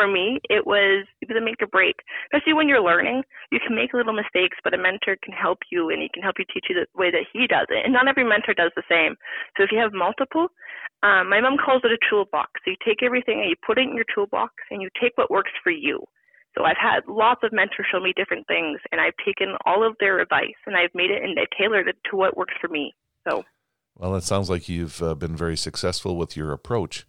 For 0.00 0.08
me, 0.08 0.40
it 0.48 0.64
was 0.64 1.04
it 1.20 1.28
was 1.28 1.36
a 1.36 1.44
make 1.44 1.60
or 1.60 1.68
break. 1.68 2.00
Especially 2.32 2.56
when 2.56 2.72
you're 2.72 2.80
learning, 2.80 3.20
you 3.52 3.60
can 3.60 3.76
make 3.76 3.92
little 3.92 4.16
mistakes, 4.16 4.56
but 4.64 4.72
a 4.72 4.80
mentor 4.80 5.20
can 5.20 5.36
help 5.36 5.58
you 5.70 5.92
and 5.92 6.00
he 6.00 6.08
can 6.08 6.22
help 6.22 6.40
you 6.40 6.48
teach 6.48 6.72
you 6.72 6.74
the 6.74 6.88
way 6.96 7.10
that 7.12 7.28
he 7.28 7.44
does 7.44 7.68
it. 7.68 7.84
And 7.84 7.92
not 7.92 8.08
every 8.08 8.24
mentor 8.24 8.56
does 8.56 8.72
the 8.72 8.88
same. 8.88 9.20
So 9.56 9.62
if 9.62 9.68
you 9.68 9.76
have 9.76 9.92
multiple, 9.92 10.48
um, 11.04 11.28
my 11.28 11.44
mom 11.44 11.60
calls 11.60 11.84
it 11.84 11.92
a 11.92 12.00
toolbox. 12.08 12.48
So 12.64 12.72
you 12.72 12.80
take 12.80 13.04
everything 13.04 13.44
and 13.44 13.50
you 13.52 13.60
put 13.60 13.76
it 13.76 13.84
in 13.84 13.94
your 13.94 14.08
toolbox 14.08 14.56
and 14.70 14.80
you 14.80 14.88
take 14.96 15.12
what 15.20 15.30
works 15.30 15.52
for 15.62 15.68
you. 15.68 16.00
So 16.56 16.64
I've 16.64 16.80
had 16.80 17.04
lots 17.06 17.44
of 17.44 17.52
mentors 17.52 17.86
show 17.92 18.00
me 18.00 18.12
different 18.16 18.46
things, 18.48 18.80
and 18.90 19.00
I've 19.00 19.14
taken 19.24 19.54
all 19.66 19.86
of 19.86 19.96
their 20.00 20.18
advice 20.18 20.56
and 20.64 20.76
I've 20.76 20.94
made 20.94 21.10
it 21.10 21.22
and 21.22 21.38
I've 21.38 21.52
tailored 21.60 21.88
it 21.88 21.96
to 22.10 22.16
what 22.16 22.38
works 22.40 22.54
for 22.58 22.68
me. 22.68 22.94
So. 23.28 23.44
Well, 23.98 24.16
it 24.16 24.24
sounds 24.24 24.48
like 24.48 24.66
you've 24.66 25.02
uh, 25.02 25.14
been 25.14 25.36
very 25.36 25.58
successful 25.58 26.16
with 26.16 26.38
your 26.38 26.52
approach. 26.52 27.04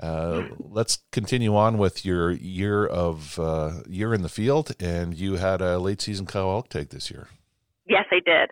Uh, 0.00 0.44
let's 0.58 0.98
continue 1.10 1.56
on 1.56 1.76
with 1.76 2.04
your 2.04 2.30
year 2.30 2.86
of 2.86 3.38
uh, 3.38 3.80
year 3.88 4.14
in 4.14 4.22
the 4.22 4.28
field, 4.28 4.72
and 4.80 5.14
you 5.14 5.36
had 5.36 5.60
a 5.60 5.78
late 5.78 6.00
season 6.00 6.26
cow 6.26 6.50
elk 6.50 6.68
tag 6.68 6.90
this 6.90 7.10
year. 7.10 7.28
Yes, 7.86 8.04
I 8.12 8.20
did. 8.24 8.50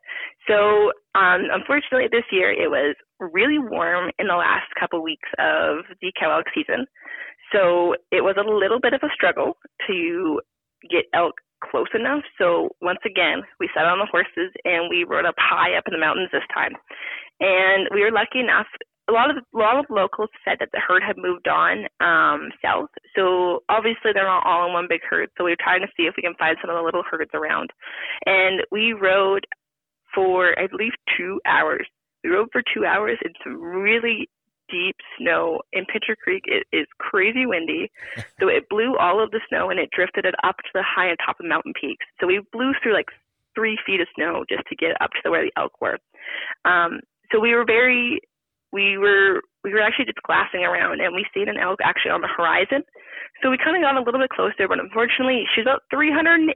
So, 0.49 0.93
um, 1.15 1.49
unfortunately, 1.53 2.09
this 2.11 2.25
year 2.33 2.51
it 2.51 2.71
was 2.71 2.97
really 3.21 3.59
warm 3.59 4.11
in 4.19 4.27
the 4.29 4.35
last 4.35 4.67
couple 4.79 5.03
weeks 5.03 5.29
of 5.39 5.85
the 6.01 6.13
cow 6.19 6.37
elk 6.37 6.47
season. 6.55 6.87
So 7.53 7.95
it 8.11 8.23
was 8.23 8.37
a 8.39 8.49
little 8.49 8.81
bit 8.81 8.93
of 8.93 9.01
a 9.03 9.13
struggle 9.15 9.57
to 9.87 10.41
get 10.91 11.05
elk 11.15 11.35
close 11.63 11.89
enough. 11.95 12.23
So 12.39 12.71
once 12.83 13.01
again, 13.07 13.43
we 13.61 13.71
sat 13.75 13.87
on 13.87 13.99
the 13.99 14.11
horses 14.11 14.53
and 14.65 14.91
we 14.91 15.05
rode 15.05 15.27
up 15.27 15.35
high 15.39 15.77
up 15.77 15.85
in 15.87 15.93
the 15.93 16.01
mountains 16.01 16.31
this 16.33 16.47
time. 16.53 16.73
And 17.41 17.89
we 17.93 18.03
were 18.03 18.11
lucky 18.11 18.41
enough 18.41 18.67
a 19.09 19.13
lot 19.13 19.31
of 19.31 19.37
a 19.37 19.59
lot 19.59 19.79
of 19.79 19.87
locals 19.89 20.31
said 20.45 20.59
that 20.61 20.71
the 20.73 20.81
herd 20.81 21.03
had 21.03 21.17
moved 21.17 21.49
on 21.49 21.87
um, 22.01 22.51
south. 22.63 22.91
So 23.15 23.63
obviously 23.69 24.11
they're 24.13 24.27
not 24.27 24.47
all 24.47 24.67
in 24.67 24.73
one 24.73 24.87
big 24.89 25.03
herd. 25.09 25.31
So 25.37 25.45
we 25.45 25.53
were 25.53 25.63
trying 25.63 25.83
to 25.83 25.93
see 25.97 26.05
if 26.05 26.15
we 26.17 26.23
can 26.23 26.35
find 26.35 26.57
some 26.61 26.71
of 26.71 26.77
the 26.77 26.83
little 26.83 27.05
herds 27.09 27.31
around. 27.35 27.71
And 28.25 28.63
we 28.71 28.93
rode 28.93 29.47
for 30.15 30.59
I 30.59 30.67
believe 30.67 30.93
two 31.17 31.41
hours. 31.47 31.87
We 32.25 32.31
rode 32.31 32.49
for 32.51 32.63
two 32.75 32.85
hours 32.85 33.19
in 33.25 33.33
some 33.45 33.61
really 33.61 34.29
deep 34.69 34.97
snow 35.19 35.61
in 35.73 35.85
Pincher 35.87 36.17
Creek. 36.17 36.43
It 36.47 36.67
is 36.73 36.87
crazy 36.99 37.47
windy, 37.47 37.91
so 38.41 38.49
it 38.49 38.69
blew 38.69 38.97
all 38.97 39.23
of 39.23 39.31
the 39.31 39.41
snow 39.49 39.71
and 39.71 39.79
it 39.79 39.91
drifted 39.95 40.25
it 40.25 40.35
up 40.43 40.57
to 40.59 40.71
the 40.75 40.83
high 40.83 41.09
and 41.09 41.19
top 41.25 41.39
of 41.39 41.47
mountain 41.47 41.73
peaks. 41.81 42.05
So 42.21 42.27
we 42.27 42.41
blew 42.53 42.73
through 42.83 42.95
like 42.95 43.07
three 43.55 43.79
feet 43.87 44.01
of 44.01 44.09
snow 44.17 44.45
just 44.49 44.67
to 44.69 44.77
get 44.77 45.01
up 45.01 45.11
to 45.23 45.31
where 45.31 45.45
the 45.45 45.53
elk 45.57 45.81
were. 45.81 45.99
Um, 46.65 47.01
so 47.33 47.41
we 47.41 47.55
were 47.55 47.65
very 47.65 48.21
we 48.73 48.99
were 48.99 49.43
we 49.65 49.73
were 49.73 49.83
actually 49.83 50.07
just 50.07 50.23
glassing 50.23 50.65
around 50.65 51.01
and 51.01 51.15
we 51.15 51.27
seen 51.35 51.49
an 51.49 51.59
elk 51.59 51.81
actually 51.83 52.11
on 52.11 52.21
the 52.21 52.31
horizon. 52.31 52.83
So 53.43 53.51
we 53.51 53.59
kind 53.59 53.77
of 53.77 53.83
got 53.83 53.97
a 53.97 54.03
little 54.03 54.21
bit 54.21 54.31
closer, 54.31 54.69
but 54.69 54.81
unfortunately 54.81 55.45
she's 55.55 55.67
about 55.67 55.83
380, 55.91 56.55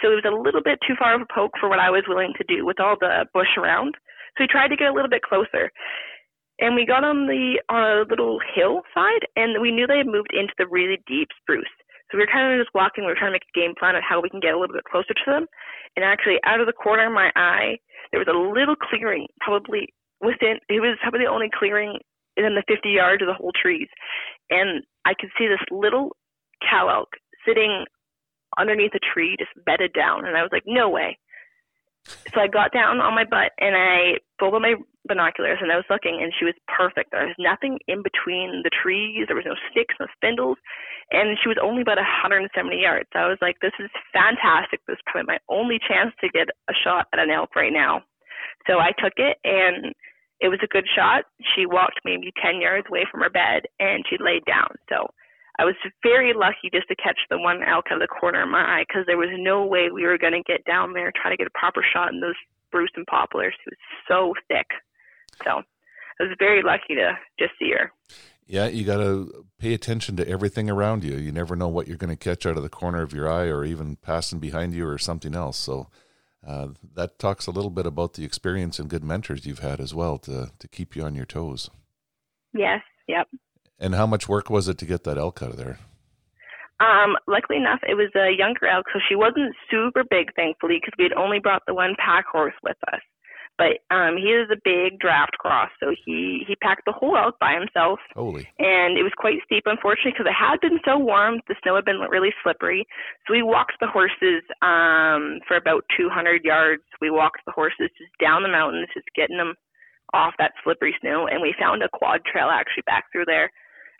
so 0.00 0.12
it 0.12 0.22
was 0.22 0.28
a 0.28 0.34
little 0.34 0.62
bit 0.62 0.78
too 0.86 0.94
far 0.98 1.14
of 1.14 1.22
a 1.22 1.26
poke 1.28 1.58
for 1.60 1.68
what 1.68 1.78
I 1.78 1.90
was 1.90 2.04
willing 2.08 2.32
to 2.38 2.44
do 2.48 2.64
with 2.64 2.80
all 2.80 2.96
the 2.98 3.26
bush 3.34 3.58
around. 3.58 3.94
So 4.36 4.44
we 4.44 4.48
tried 4.48 4.68
to 4.68 4.76
get 4.76 4.88
a 4.88 4.94
little 4.94 5.10
bit 5.10 5.22
closer. 5.22 5.70
And 6.58 6.74
we 6.74 6.86
got 6.86 7.04
on 7.04 7.26
the 7.26 7.60
on 7.68 7.82
a 7.82 8.08
little 8.08 8.38
hillside 8.54 9.28
and 9.36 9.60
we 9.60 9.70
knew 9.70 9.86
they 9.86 9.98
had 9.98 10.06
moved 10.06 10.32
into 10.32 10.54
the 10.56 10.66
really 10.66 11.02
deep 11.06 11.28
spruce. 11.42 11.68
So 12.10 12.16
we 12.16 12.22
were 12.22 12.32
kind 12.32 12.54
of 12.54 12.64
just 12.64 12.72
walking, 12.74 13.04
we 13.04 13.10
were 13.10 13.18
trying 13.18 13.34
to 13.34 13.36
make 13.36 13.50
a 13.50 13.58
game 13.58 13.74
plan 13.76 13.96
on 13.96 14.02
how 14.02 14.22
we 14.22 14.30
can 14.30 14.40
get 14.40 14.54
a 14.54 14.58
little 14.58 14.74
bit 14.74 14.88
closer 14.88 15.12
to 15.12 15.26
them. 15.26 15.46
And 15.96 16.04
actually 16.04 16.38
out 16.46 16.60
of 16.60 16.66
the 16.66 16.72
corner 16.72 17.06
of 17.08 17.12
my 17.12 17.32
eye, 17.34 17.76
there 18.10 18.22
was 18.22 18.30
a 18.30 18.38
little 18.38 18.76
clearing, 18.76 19.26
probably 19.40 19.92
within 20.20 20.58
it 20.68 20.80
was 20.80 20.98
probably 21.02 21.20
the 21.20 21.30
only 21.30 21.50
clearing 21.52 21.98
in 22.36 22.54
the 22.54 22.64
50 22.68 22.88
yards 22.90 23.22
of 23.22 23.28
the 23.28 23.34
whole 23.34 23.52
trees, 23.52 23.88
and 24.50 24.82
I 25.04 25.14
could 25.18 25.30
see 25.38 25.46
this 25.46 25.64
little 25.70 26.16
cow 26.68 26.88
elk 26.88 27.08
sitting 27.46 27.84
underneath 28.58 28.92
a 28.94 29.00
tree, 29.00 29.36
just 29.38 29.52
bedded 29.64 29.92
down, 29.92 30.26
and 30.26 30.36
I 30.36 30.42
was 30.42 30.50
like, 30.52 30.64
no 30.66 30.88
way. 30.88 31.18
So 32.34 32.40
I 32.40 32.46
got 32.46 32.72
down 32.72 33.00
on 33.00 33.14
my 33.14 33.24
butt 33.24 33.50
and 33.58 33.74
I 33.74 34.22
pulled 34.38 34.54
out 34.54 34.62
my 34.62 34.74
binoculars 35.08 35.58
and 35.60 35.72
I 35.72 35.76
was 35.76 35.90
looking, 35.90 36.22
and 36.22 36.32
she 36.38 36.44
was 36.44 36.54
perfect. 36.70 37.10
There 37.10 37.26
was 37.26 37.34
nothing 37.38 37.78
in 37.88 38.02
between 38.02 38.62
the 38.62 38.70
trees. 38.70 39.26
There 39.26 39.34
was 39.34 39.46
no 39.46 39.58
sticks, 39.70 39.94
no 39.98 40.06
spindles, 40.14 40.58
and 41.10 41.38
she 41.42 41.48
was 41.48 41.58
only 41.62 41.82
about 41.82 41.98
170 41.98 42.54
yards. 42.78 43.08
So 43.12 43.18
I 43.18 43.26
was 43.26 43.42
like, 43.42 43.56
this 43.60 43.74
is 43.82 43.90
fantastic. 44.12 44.80
This 44.86 45.02
is 45.02 45.06
probably 45.06 45.34
my 45.34 45.38
only 45.50 45.78
chance 45.82 46.14
to 46.22 46.28
get 46.30 46.46
a 46.70 46.74
shot 46.74 47.06
at 47.12 47.18
an 47.18 47.30
elk 47.30 47.56
right 47.56 47.72
now. 47.72 48.02
So 48.66 48.78
I 48.78 48.90
took 48.98 49.14
it 49.18 49.38
and 49.42 49.94
it 50.40 50.48
was 50.48 50.60
a 50.62 50.66
good 50.66 50.86
shot. 50.94 51.24
She 51.54 51.66
walked 51.66 52.00
maybe 52.04 52.32
10 52.42 52.60
yards 52.60 52.86
away 52.88 53.06
from 53.10 53.20
her 53.20 53.30
bed 53.30 53.64
and 53.80 54.04
she 54.08 54.16
laid 54.20 54.44
down. 54.44 54.68
So 54.88 55.08
I 55.58 55.64
was 55.64 55.74
very 56.02 56.34
lucky 56.34 56.68
just 56.72 56.88
to 56.88 56.96
catch 56.96 57.18
the 57.30 57.38
one 57.38 57.62
elk 57.62 57.86
out 57.90 58.02
of 58.02 58.08
the 58.08 58.08
corner 58.08 58.42
of 58.42 58.48
my 58.48 58.60
eye 58.60 58.84
because 58.86 59.06
there 59.06 59.16
was 59.16 59.30
no 59.38 59.64
way 59.64 59.88
we 59.92 60.04
were 60.04 60.18
going 60.18 60.34
to 60.34 60.42
get 60.42 60.64
down 60.64 60.92
there 60.92 61.12
try 61.14 61.30
to 61.30 61.36
get 61.36 61.46
a 61.46 61.58
proper 61.58 61.82
shot 61.82 62.12
in 62.12 62.20
those 62.20 62.34
spruce 62.68 62.90
and 62.96 63.06
poplars. 63.06 63.54
It 63.66 63.70
was 63.70 63.78
so 64.08 64.34
thick. 64.48 64.66
So 65.44 65.62
I 66.20 66.22
was 66.22 66.36
very 66.38 66.62
lucky 66.62 66.94
to 66.96 67.16
just 67.38 67.52
see 67.58 67.72
her. 67.72 67.92
Yeah, 68.46 68.68
you 68.68 68.84
got 68.84 68.98
to 68.98 69.46
pay 69.58 69.74
attention 69.74 70.16
to 70.16 70.28
everything 70.28 70.70
around 70.70 71.02
you. 71.02 71.16
You 71.16 71.32
never 71.32 71.56
know 71.56 71.68
what 71.68 71.88
you're 71.88 71.96
going 71.96 72.16
to 72.16 72.16
catch 72.16 72.46
out 72.46 72.56
of 72.56 72.62
the 72.62 72.68
corner 72.68 73.02
of 73.02 73.12
your 73.12 73.28
eye 73.28 73.46
or 73.46 73.64
even 73.64 73.96
passing 73.96 74.38
behind 74.38 74.72
you 74.72 74.86
or 74.86 74.98
something 74.98 75.34
else. 75.34 75.56
So 75.56 75.88
uh, 76.46 76.68
that 76.94 77.18
talks 77.18 77.46
a 77.46 77.50
little 77.50 77.70
bit 77.70 77.86
about 77.86 78.14
the 78.14 78.24
experience 78.24 78.78
and 78.78 78.88
good 78.88 79.04
mentors 79.04 79.46
you've 79.46 79.58
had 79.60 79.80
as 79.80 79.94
well 79.94 80.18
to 80.18 80.52
to 80.58 80.68
keep 80.68 80.94
you 80.94 81.02
on 81.02 81.14
your 81.14 81.26
toes. 81.26 81.70
Yes. 82.54 82.82
Yep. 83.08 83.28
And 83.78 83.94
how 83.94 84.06
much 84.06 84.28
work 84.28 84.48
was 84.48 84.68
it 84.68 84.78
to 84.78 84.86
get 84.86 85.04
that 85.04 85.18
elk 85.18 85.42
out 85.42 85.50
of 85.50 85.56
there? 85.56 85.78
Um, 86.78 87.16
luckily 87.26 87.58
enough, 87.58 87.80
it 87.88 87.94
was 87.94 88.10
a 88.14 88.36
younger 88.36 88.66
elk, 88.66 88.86
so 88.92 89.00
she 89.08 89.14
wasn't 89.14 89.54
super 89.70 90.04
big, 90.08 90.34
thankfully, 90.34 90.76
because 90.76 90.92
we 90.98 91.04
had 91.04 91.14
only 91.14 91.38
brought 91.38 91.62
the 91.66 91.74
one 91.74 91.94
pack 91.98 92.26
horse 92.30 92.54
with 92.62 92.76
us. 92.92 93.00
But 93.58 93.80
um, 93.88 94.16
he 94.20 94.36
is 94.36 94.50
a 94.52 94.60
big 94.62 95.00
draft 95.00 95.32
cross, 95.38 95.70
so 95.80 95.94
he 96.04 96.44
he 96.46 96.56
packed 96.56 96.84
the 96.84 96.92
whole 96.92 97.16
elk 97.16 97.38
by 97.40 97.54
himself. 97.56 98.00
Holy! 98.14 98.46
And 98.58 98.98
it 98.98 99.02
was 99.02 99.16
quite 99.16 99.40
steep, 99.46 99.64
unfortunately, 99.64 100.12
because 100.12 100.28
it 100.28 100.36
had 100.36 100.60
been 100.60 100.78
so 100.84 100.98
warm. 100.98 101.40
The 101.48 101.56
snow 101.62 101.74
had 101.76 101.86
been 101.86 102.00
really 102.10 102.34
slippery. 102.42 102.84
So 103.26 103.32
we 103.32 103.42
walked 103.42 103.80
the 103.80 103.88
horses 103.88 104.44
um, 104.60 105.40
for 105.48 105.56
about 105.56 105.84
200 105.96 106.44
yards. 106.44 106.84
We 107.00 107.10
walked 107.10 107.40
the 107.46 107.52
horses 107.52 107.88
just 107.96 108.12
down 108.20 108.42
the 108.42 108.52
mountains, 108.52 108.88
just 108.92 109.08
getting 109.16 109.38
them 109.38 109.54
off 110.12 110.34
that 110.38 110.52
slippery 110.62 110.94
snow. 111.00 111.26
And 111.26 111.40
we 111.40 111.54
found 111.58 111.82
a 111.82 111.88
quad 111.88 112.24
trail 112.24 112.48
actually 112.52 112.84
back 112.84 113.04
through 113.10 113.24
there 113.24 113.50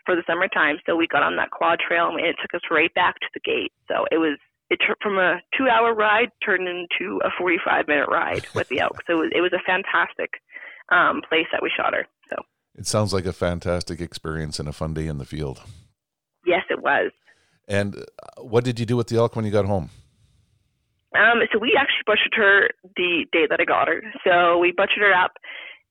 for 0.05 0.15
the 0.15 0.23
summertime. 0.27 0.77
So 0.85 0.95
we 0.95 1.07
got 1.07 1.23
on 1.23 1.35
that 1.37 1.51
quad 1.51 1.79
trail, 1.79 2.09
and 2.09 2.19
it 2.21 2.37
took 2.41 2.53
us 2.53 2.69
right 2.69 2.93
back 2.93 3.19
to 3.19 3.27
the 3.33 3.41
gate. 3.41 3.73
So 3.87 4.05
it 4.11 4.17
was 4.17 4.37
it 4.69 4.79
from 5.01 5.17
a 5.17 5.39
two 5.57 5.67
hour 5.67 5.93
ride 5.93 6.29
turned 6.43 6.67
into 6.67 7.19
a 7.23 7.29
45 7.37 7.87
minute 7.87 8.09
ride 8.09 8.45
with 8.55 8.67
the 8.69 8.79
elk. 8.79 9.01
So 9.07 9.13
it 9.13 9.19
was, 9.19 9.31
it 9.35 9.41
was 9.41 9.53
a 9.53 9.63
fantastic 9.65 10.41
um, 10.89 11.21
place 11.27 11.47
that 11.51 11.61
we 11.61 11.71
shot 11.75 11.93
her. 11.93 12.05
So 12.29 12.35
it 12.75 12.87
sounds 12.87 13.13
like 13.13 13.25
a 13.25 13.33
fantastic 13.33 14.01
experience 14.01 14.59
and 14.59 14.67
a 14.67 14.73
fun 14.73 14.93
day 14.93 15.07
in 15.07 15.17
the 15.17 15.25
field. 15.25 15.61
Yes, 16.45 16.63
it 16.69 16.81
was. 16.81 17.11
And 17.67 17.95
uh, 17.95 18.43
what 18.43 18.63
did 18.63 18.79
you 18.79 18.85
do 18.85 18.95
with 18.95 19.07
the 19.07 19.17
elk 19.17 19.35
when 19.35 19.45
you 19.45 19.51
got 19.51 19.65
home? 19.65 19.89
Um, 21.15 21.41
so 21.51 21.59
we 21.59 21.77
actually 21.77 22.03
butchered 22.05 22.33
her 22.35 22.69
the 22.95 23.25
day 23.31 23.47
that 23.49 23.59
I 23.59 23.65
got 23.65 23.87
her. 23.87 24.01
So 24.23 24.57
we 24.57 24.71
butchered 24.71 25.01
her 25.01 25.13
up, 25.13 25.33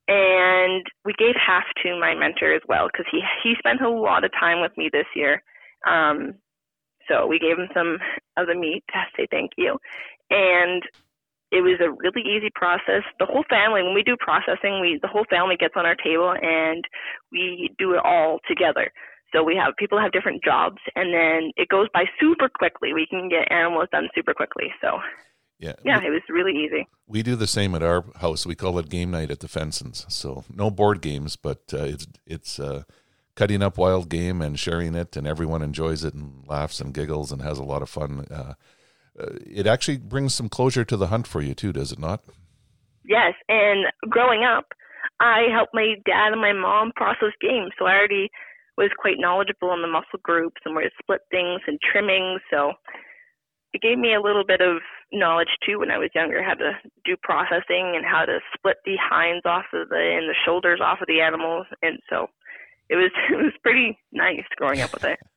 and 0.09 0.87
we 1.05 1.15
gave 1.19 1.35
half 1.35 1.65
to 1.83 1.99
my 1.99 2.15
mentor 2.15 2.55
as 2.55 2.63
well 2.69 2.87
because 2.87 3.07
he 3.11 3.21
he 3.43 3.55
spent 3.59 3.81
a 3.81 3.89
lot 3.89 4.25
of 4.25 4.31
time 4.39 4.61
with 4.61 4.77
me 4.77 4.89
this 4.93 5.07
year. 5.15 5.43
Um, 5.87 6.35
so 7.09 7.27
we 7.27 7.39
gave 7.39 7.59
him 7.59 7.69
some 7.75 7.99
of 8.37 8.47
the 8.47 8.55
meat 8.55 8.85
to 8.89 9.01
say 9.17 9.27
thank 9.31 9.53
you. 9.57 9.79
And 10.31 10.83
it 11.53 11.63
was 11.63 11.79
a 11.81 11.91
really 11.91 12.23
easy 12.27 12.51
process. 12.55 13.03
The 13.19 13.27
whole 13.27 13.45
family, 13.49 13.83
when 13.83 13.95
we 13.95 14.03
do 14.03 14.17
processing, 14.19 14.81
we 14.81 14.99
the 15.01 15.09
whole 15.09 15.25
family 15.31 15.57
gets 15.57 15.75
on 15.77 15.87
our 15.87 15.95
table 15.95 16.35
and 16.41 16.85
we 17.31 17.71
do 17.79 17.93
it 17.93 18.01
all 18.05 18.41
together. 18.49 18.91
So 19.33 19.43
we 19.43 19.57
have 19.57 19.75
people 19.77 20.01
have 20.01 20.13
different 20.13 20.43
jobs, 20.43 20.79
and 20.95 21.13
then 21.13 21.53
it 21.57 21.69
goes 21.69 21.89
by 21.93 22.05
super 22.21 22.49
quickly. 22.49 22.95
We 22.95 23.07
can 23.09 23.29
get 23.29 23.51
animals 23.51 23.89
done 23.91 24.09
super 24.15 24.33
quickly. 24.33 24.73
So 24.81 24.99
yeah, 25.59 25.73
yeah, 25.85 25.99
it 25.99 26.11
was 26.11 26.23
really 26.29 26.53
easy. 26.53 26.87
We 27.07 27.23
do 27.23 27.35
the 27.37 27.47
same 27.47 27.75
at 27.75 27.83
our 27.83 28.05
house. 28.21 28.47
We 28.47 28.55
call 28.55 28.79
it 28.79 28.89
game 28.89 29.11
night 29.11 29.31
at 29.31 29.41
the 29.41 29.49
Fensons. 29.49 30.11
So 30.11 30.45
no 30.53 30.71
board 30.71 31.01
games, 31.01 31.37
but 31.37 31.63
uh, 31.73 31.85
it's 31.85 32.07
it's 32.27 32.61
uh, 32.61 32.83
cutting 33.37 33.63
up 33.63 33.79
wild 33.79 34.09
game 34.09 34.43
and 34.43 34.59
sharing 34.59 34.95
it, 34.95 35.17
and 35.17 35.27
everyone 35.27 35.63
enjoys 35.63 36.03
it 36.03 36.15
and 36.15 36.45
laughs 36.49 36.81
and 36.81 36.95
giggles 36.95 37.31
and 37.31 37.43
has 37.43 37.59
a 37.59 37.65
lot 37.65 37.83
of 37.83 37.89
fun. 37.89 38.27
Uh, 38.31 38.55
uh, 39.19 39.37
it 39.47 39.67
actually 39.67 39.99
brings 39.99 40.35
some 40.35 40.49
closure 40.49 40.85
to 40.85 40.97
the 40.97 41.07
hunt 41.09 41.27
for 41.27 41.41
you 41.41 41.55
too, 41.55 41.73
does 41.73 41.93
it 41.93 41.99
not? 41.99 42.23
Yes, 43.05 43.35
and 43.49 43.87
growing 44.11 44.43
up, 44.45 44.67
I 45.21 45.47
helped 45.53 45.75
my 45.75 45.95
dad 46.05 46.33
and 46.33 46.41
my 46.41 46.53
mom 46.53 46.93
process 46.97 47.33
game, 47.41 47.69
so 47.79 47.87
I 47.87 47.95
already 47.95 48.29
was 48.77 48.91
quite 48.99 49.17
knowledgeable 49.19 49.73
in 49.73 49.81
the 49.81 49.89
muscle 49.89 50.21
groups 50.23 50.61
and 50.65 50.75
where 50.75 50.85
to 50.85 50.91
split 51.01 51.21
things 51.31 51.61
and 51.67 51.79
trimming. 51.81 52.39
So 52.51 52.73
it 53.73 53.81
gave 53.81 53.99
me 53.99 54.15
a 54.15 54.21
little 54.21 54.45
bit 54.45 54.61
of 54.61 54.83
knowledge 55.13 55.57
too 55.65 55.79
when 55.79 55.91
I 55.91 55.99
was 55.99 56.11
younger, 56.15 56.43
how 56.43 56.55
to 56.55 56.73
do 57.05 57.17
processing 57.23 57.95
and 57.97 58.05
how 58.05 58.27
to 58.27 58.41
split 58.55 58.77
the 58.85 58.97
hinds 59.01 59.47
off 59.47 59.65
of 59.73 59.89
the 59.89 59.97
and 59.97 60.29
the 60.29 60.37
shoulders 60.45 60.81
off 60.83 61.01
of 61.01 61.07
the 61.09 61.21
animals. 61.21 61.67
And 61.81 61.99
so 62.11 62.29
it 62.89 62.97
was 62.97 63.11
it 63.31 63.37
was 63.37 63.53
pretty 63.63 63.99
nice 64.13 64.45
growing 64.57 64.81
up 64.81 64.93
with 64.93 65.05
it. 65.05 65.19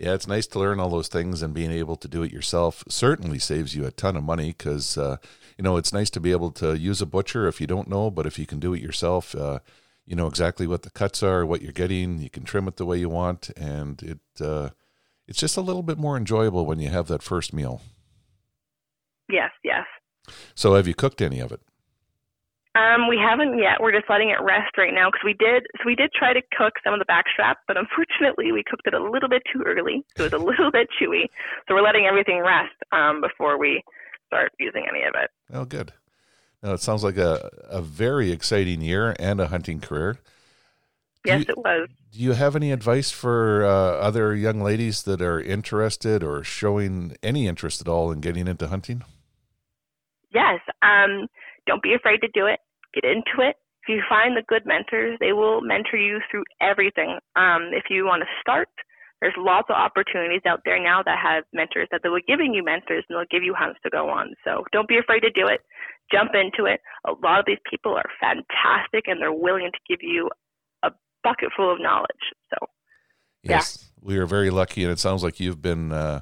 Yeah, 0.00 0.14
it's 0.14 0.28
nice 0.28 0.46
to 0.46 0.60
learn 0.60 0.78
all 0.78 0.90
those 0.90 1.08
things 1.08 1.42
and 1.42 1.52
being 1.52 1.72
able 1.72 1.96
to 1.96 2.06
do 2.06 2.22
it 2.22 2.30
yourself 2.30 2.84
certainly 2.88 3.40
saves 3.40 3.74
you 3.74 3.84
a 3.84 3.90
ton 3.90 4.16
of 4.16 4.22
money 4.22 4.54
because, 4.56 4.96
uh, 4.96 5.16
you 5.56 5.64
know, 5.64 5.76
it's 5.76 5.92
nice 5.92 6.08
to 6.10 6.20
be 6.20 6.30
able 6.30 6.52
to 6.52 6.78
use 6.78 7.02
a 7.02 7.06
butcher 7.06 7.48
if 7.48 7.60
you 7.60 7.66
don't 7.66 7.88
know, 7.88 8.08
but 8.08 8.24
if 8.24 8.38
you 8.38 8.46
can 8.46 8.60
do 8.60 8.72
it 8.74 8.80
yourself, 8.80 9.34
uh, 9.34 9.58
you 10.08 10.16
know 10.16 10.28
exactly 10.28 10.66
what 10.66 10.82
the 10.82 10.90
cuts 10.90 11.22
are, 11.22 11.44
what 11.44 11.62
you're 11.62 11.72
getting, 11.72 12.18
you 12.18 12.30
can 12.30 12.44
trim 12.44 12.66
it 12.68 12.76
the 12.76 12.86
way 12.86 12.96
you 12.96 13.08
want, 13.08 13.50
and 13.56 14.02
it 14.02 14.20
uh, 14.40 14.70
it's 15.26 15.38
just 15.38 15.56
a 15.56 15.60
little 15.60 15.82
bit 15.82 15.98
more 15.98 16.16
enjoyable 16.16 16.64
when 16.64 16.78
you 16.80 16.88
have 16.88 17.08
that 17.08 17.22
first 17.22 17.52
meal. 17.52 17.82
Yes, 19.28 19.50
yes. 19.62 19.84
So, 20.54 20.74
have 20.74 20.88
you 20.88 20.94
cooked 20.94 21.20
any 21.20 21.40
of 21.40 21.52
it? 21.52 21.60
Um, 22.78 23.08
we 23.08 23.18
haven't 23.18 23.58
yet. 23.58 23.80
We're 23.80 23.92
just 23.92 24.08
letting 24.08 24.30
it 24.30 24.40
rest 24.40 24.78
right 24.78 24.94
now 24.94 25.10
because 25.10 25.24
we 25.24 25.34
did. 25.34 25.66
So 25.78 25.82
we 25.84 25.96
did 25.96 26.12
try 26.12 26.32
to 26.32 26.40
cook 26.56 26.74
some 26.84 26.94
of 26.94 27.00
the 27.00 27.06
backstrap, 27.10 27.56
but 27.66 27.76
unfortunately 27.76 28.52
we 28.52 28.62
cooked 28.62 28.86
it 28.86 28.94
a 28.94 29.02
little 29.02 29.28
bit 29.28 29.42
too 29.52 29.62
early. 29.66 30.04
So 30.16 30.24
it 30.24 30.32
was 30.32 30.40
a 30.40 30.44
little 30.44 30.70
bit 30.70 30.88
chewy. 30.94 31.26
So 31.66 31.74
we're 31.74 31.82
letting 31.82 32.06
everything 32.06 32.38
rest 32.40 32.76
um, 32.92 33.20
before 33.20 33.58
we 33.58 33.82
start 34.26 34.52
using 34.60 34.86
any 34.88 35.02
of 35.02 35.14
it. 35.20 35.30
Oh, 35.52 35.64
good. 35.64 35.92
Now 36.62 36.74
it 36.74 36.80
sounds 36.80 37.02
like 37.02 37.16
a 37.16 37.50
a 37.68 37.82
very 37.82 38.30
exciting 38.30 38.80
year 38.80 39.14
and 39.18 39.40
a 39.40 39.48
hunting 39.48 39.80
career. 39.80 40.18
Yes, 41.24 41.46
you, 41.46 41.52
it 41.52 41.58
was. 41.58 41.88
Do 42.12 42.18
you 42.20 42.32
have 42.32 42.54
any 42.54 42.70
advice 42.70 43.10
for 43.10 43.64
uh, 43.64 43.98
other 43.98 44.34
young 44.34 44.60
ladies 44.60 45.02
that 45.02 45.20
are 45.20 45.40
interested 45.40 46.22
or 46.22 46.44
showing 46.44 47.16
any 47.22 47.48
interest 47.48 47.80
at 47.80 47.88
all 47.88 48.12
in 48.12 48.20
getting 48.20 48.46
into 48.46 48.68
hunting? 48.68 49.02
Yes. 50.32 50.60
Um, 50.82 51.26
don't 51.66 51.82
be 51.82 51.94
afraid 51.94 52.20
to 52.20 52.28
do 52.32 52.46
it. 52.46 52.60
Get 52.94 53.04
into 53.04 53.46
it. 53.46 53.56
If 53.82 53.88
you 53.88 54.02
find 54.08 54.36
the 54.36 54.42
good 54.46 54.66
mentors, 54.66 55.16
they 55.20 55.32
will 55.32 55.60
mentor 55.60 55.96
you 55.96 56.20
through 56.30 56.44
everything. 56.60 57.18
Um, 57.36 57.70
if 57.72 57.84
you 57.88 58.04
want 58.04 58.22
to 58.22 58.28
start, 58.40 58.68
there's 59.20 59.34
lots 59.36 59.68
of 59.70 59.76
opportunities 59.76 60.42
out 60.46 60.60
there 60.64 60.80
now 60.82 61.02
that 61.02 61.18
have 61.22 61.44
mentors 61.52 61.88
that 61.90 62.00
they 62.02 62.08
will 62.08 62.20
giving 62.26 62.54
you 62.54 62.62
mentors 62.62 63.04
and 63.08 63.16
they'll 63.16 63.26
give 63.30 63.42
you 63.42 63.54
hunts 63.56 63.80
to 63.82 63.90
go 63.90 64.08
on. 64.08 64.34
So 64.44 64.64
don't 64.72 64.88
be 64.88 64.98
afraid 64.98 65.20
to 65.20 65.30
do 65.30 65.46
it. 65.46 65.60
Jump 66.12 66.32
into 66.34 66.70
it. 66.70 66.80
A 67.06 67.12
lot 67.24 67.40
of 67.40 67.46
these 67.46 67.58
people 67.68 67.94
are 67.94 68.08
fantastic 68.20 69.08
and 69.08 69.20
they're 69.20 69.32
willing 69.32 69.70
to 69.72 69.78
give 69.88 70.00
you 70.02 70.30
a 70.82 70.90
bucket 71.24 71.50
full 71.56 71.72
of 71.72 71.80
knowledge. 71.80 72.08
So 72.50 72.66
yes, 73.42 73.90
yeah. 74.02 74.06
we 74.08 74.18
are 74.18 74.26
very 74.26 74.50
lucky, 74.50 74.84
and 74.84 74.92
it 74.92 74.98
sounds 74.98 75.22
like 75.22 75.40
you've 75.40 75.62
been. 75.62 75.92
Uh, 75.92 76.20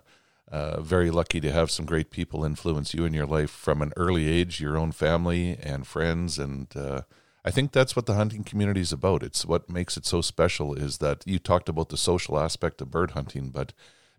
uh, 0.51 0.81
very 0.81 1.11
lucky 1.11 1.41
to 1.41 1.53
have 1.53 1.71
some 1.71 1.87
great 1.87 2.11
people 2.11 2.45
influence 2.45 2.95
you 2.95 3.05
in 3.05 3.13
your 3.13 3.27
life 3.27 3.51
from 3.51 3.83
an 3.83 3.93
early 3.97 4.29
age, 4.29 4.61
your 4.61 4.77
own 4.77 4.93
family 4.93 5.59
and 5.63 5.87
friends, 5.87 6.39
and 6.39 6.75
uh, 6.77 7.03
I 7.45 7.51
think 7.51 7.73
that's 7.73 7.95
what 7.95 8.07
the 8.07 8.15
hunting 8.15 8.45
community 8.45 8.81
is 8.81 8.93
about. 8.93 9.23
It's 9.23 9.47
what 9.47 9.71
makes 9.71 9.97
it 9.97 10.05
so 10.05 10.21
special 10.21 10.75
is 10.75 10.99
that 10.99 11.23
you 11.27 11.39
talked 11.39 11.69
about 11.69 11.89
the 11.89 11.97
social 11.97 12.39
aspect 12.39 12.81
of 12.81 12.91
bird 12.91 13.13
hunting, 13.13 13.51
but 13.51 13.73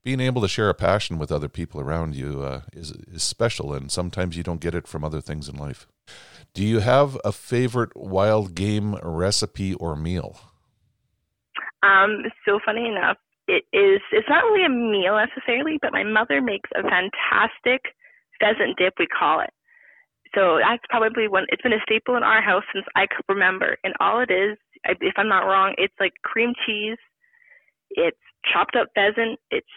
being 0.03 0.21
able 0.21 0.41
to 0.41 0.47
share 0.47 0.69
a 0.69 0.73
passion 0.73 1.17
with 1.17 1.31
other 1.31 1.49
people 1.49 1.81
around 1.81 2.15
you 2.15 2.41
uh, 2.41 2.61
is 2.71 2.91
is 2.91 3.23
special, 3.23 3.73
and 3.73 3.91
sometimes 3.91 4.37
you 4.37 4.43
don't 4.43 4.61
get 4.61 4.75
it 4.75 4.87
from 4.87 5.03
other 5.03 5.19
things 5.19 5.49
in 5.49 5.57
life. 5.57 5.87
Do 6.53 6.63
you 6.63 6.79
have 6.79 7.17
a 7.25 7.33
favorite 7.33 7.95
wild 7.95 8.55
game 8.55 8.95
recipe 9.03 9.73
or 9.73 9.95
meal? 9.95 10.39
Um, 11.83 12.23
so 12.45 12.59
funny 12.65 12.87
enough, 12.87 13.17
it 13.47 13.63
is 13.71 14.01
it's 14.11 14.29
not 14.29 14.43
really 14.43 14.65
a 14.65 14.69
meal 14.69 15.17
necessarily, 15.17 15.79
but 15.81 15.93
my 15.93 16.03
mother 16.03 16.41
makes 16.41 16.69
a 16.75 16.83
fantastic 16.83 17.81
pheasant 18.39 18.77
dip 18.77 18.93
we 18.99 19.07
call 19.07 19.39
it. 19.39 19.49
So 20.35 20.59
that's 20.61 20.83
probably 20.89 21.27
one 21.27 21.45
it's 21.49 21.61
been 21.61 21.73
a 21.73 21.81
staple 21.83 22.17
in 22.17 22.23
our 22.23 22.41
house 22.41 22.63
since 22.73 22.85
I 22.95 23.07
could 23.07 23.23
remember. 23.29 23.77
And 23.83 23.93
all 23.99 24.19
it 24.19 24.31
is, 24.31 24.57
if 24.83 25.13
I'm 25.17 25.29
not 25.29 25.47
wrong, 25.47 25.73
it's 25.77 25.95
like 25.99 26.13
cream 26.23 26.53
cheese, 26.65 26.97
it's 27.91 28.19
chopped 28.51 28.75
up 28.75 28.89
pheasant, 28.93 29.39
it's 29.49 29.67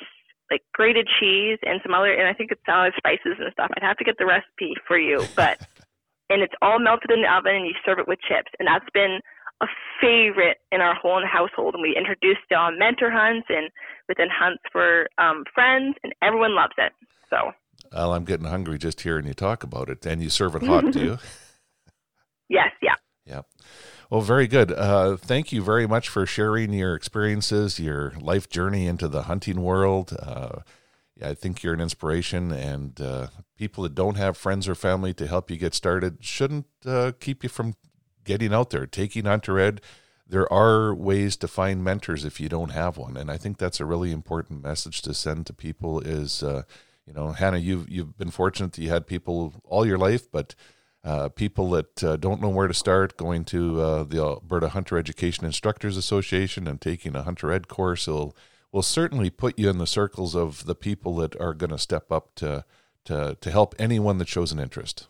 like 0.50 0.62
grated 0.74 1.06
cheese 1.20 1.58
and 1.62 1.80
some 1.84 1.94
other 1.94 2.12
and 2.12 2.26
I 2.26 2.34
think 2.34 2.50
it's 2.50 2.60
salad 2.66 2.92
spices 2.96 3.38
and 3.38 3.52
stuff. 3.52 3.70
I'd 3.76 3.86
have 3.86 3.98
to 3.98 4.04
get 4.04 4.18
the 4.18 4.26
recipe 4.26 4.74
for 4.86 4.98
you, 4.98 5.24
but 5.36 5.62
and 6.30 6.42
it's 6.42 6.54
all 6.60 6.80
melted 6.80 7.10
in 7.10 7.22
the 7.22 7.32
oven 7.32 7.54
and 7.54 7.66
you 7.66 7.74
serve 7.84 8.00
it 8.00 8.08
with 8.08 8.18
chips. 8.26 8.50
And 8.58 8.66
that's 8.66 8.88
been 8.92 9.20
a 9.60 9.66
favorite 10.00 10.58
in 10.72 10.80
our 10.80 10.94
whole 10.94 11.22
household, 11.26 11.74
and 11.74 11.82
we 11.82 11.96
introduced 11.96 12.40
it 12.50 12.54
on 12.54 12.78
mentor 12.78 13.10
hunts 13.10 13.46
and 13.48 13.70
within 14.08 14.28
hunts 14.30 14.62
for 14.72 15.08
um, 15.18 15.44
friends, 15.54 15.96
and 16.02 16.14
everyone 16.22 16.54
loves 16.54 16.74
it. 16.78 16.92
So. 17.28 17.52
Well, 17.92 18.14
I'm 18.14 18.24
getting 18.24 18.46
hungry 18.46 18.78
just 18.78 19.00
hearing 19.00 19.26
you 19.26 19.34
talk 19.34 19.62
about 19.62 19.88
it, 19.88 20.04
and 20.06 20.22
you 20.22 20.30
serve 20.30 20.54
it 20.56 20.62
hot, 20.62 20.90
do 20.92 21.00
you? 21.00 21.18
Yes. 22.48 22.70
Yeah. 22.82 22.94
Yeah. 23.26 23.42
Well, 24.10 24.22
very 24.22 24.48
good. 24.48 24.72
Uh, 24.72 25.16
thank 25.16 25.52
you 25.52 25.62
very 25.62 25.86
much 25.86 26.08
for 26.08 26.26
sharing 26.26 26.72
your 26.72 26.96
experiences, 26.96 27.78
your 27.78 28.12
life 28.20 28.48
journey 28.48 28.86
into 28.86 29.06
the 29.06 29.22
hunting 29.22 29.62
world. 29.62 30.16
Uh, 30.20 30.60
yeah, 31.16 31.28
I 31.28 31.34
think 31.34 31.62
you're 31.62 31.74
an 31.74 31.80
inspiration, 31.80 32.50
and 32.50 33.00
uh, 33.00 33.28
people 33.56 33.84
that 33.84 33.94
don't 33.94 34.16
have 34.16 34.36
friends 34.36 34.68
or 34.68 34.74
family 34.74 35.14
to 35.14 35.26
help 35.28 35.50
you 35.50 35.58
get 35.58 35.74
started 35.74 36.18
shouldn't 36.24 36.66
uh, 36.84 37.12
keep 37.20 37.44
you 37.44 37.48
from 37.48 37.74
getting 38.24 38.52
out 38.52 38.70
there, 38.70 38.86
taking 38.86 39.24
Hunter 39.24 39.58
Ed. 39.58 39.80
There 40.26 40.50
are 40.52 40.94
ways 40.94 41.36
to 41.38 41.48
find 41.48 41.82
mentors 41.82 42.24
if 42.24 42.40
you 42.40 42.48
don't 42.48 42.70
have 42.70 42.96
one, 42.96 43.16
and 43.16 43.30
I 43.30 43.36
think 43.36 43.58
that's 43.58 43.80
a 43.80 43.84
really 43.84 44.12
important 44.12 44.62
message 44.62 45.02
to 45.02 45.12
send 45.12 45.46
to 45.46 45.52
people. 45.52 46.00
Is 46.00 46.42
uh, 46.42 46.62
you 47.06 47.12
know, 47.12 47.32
Hannah, 47.32 47.58
you've 47.58 47.88
you've 47.88 48.16
been 48.16 48.30
fortunate 48.30 48.72
that 48.74 48.82
you 48.82 48.90
had 48.90 49.06
people 49.06 49.54
all 49.64 49.84
your 49.84 49.98
life, 49.98 50.30
but 50.30 50.54
uh, 51.02 51.28
people 51.30 51.70
that 51.70 52.04
uh, 52.04 52.16
don't 52.16 52.40
know 52.40 52.48
where 52.48 52.68
to 52.68 52.74
start, 52.74 53.16
going 53.16 53.44
to 53.46 53.80
uh, 53.80 54.04
the 54.04 54.18
Alberta 54.18 54.68
Hunter 54.68 54.98
Education 54.98 55.44
Instructors 55.44 55.96
Association 55.96 56.66
and 56.68 56.80
taking 56.80 57.16
a 57.16 57.22
Hunter 57.22 57.50
Ed 57.50 57.68
course 57.68 58.06
will 58.06 58.36
will 58.70 58.82
certainly 58.82 59.30
put 59.30 59.58
you 59.58 59.68
in 59.68 59.78
the 59.78 59.86
circles 59.86 60.36
of 60.36 60.66
the 60.66 60.74
people 60.74 61.16
that 61.16 61.34
are 61.40 61.54
going 61.54 61.70
to 61.70 61.78
step 61.78 62.12
up 62.12 62.34
to 62.36 62.64
to 63.06 63.36
to 63.40 63.50
help 63.50 63.74
anyone 63.78 64.18
that 64.18 64.28
shows 64.28 64.52
an 64.52 64.60
interest. 64.60 65.08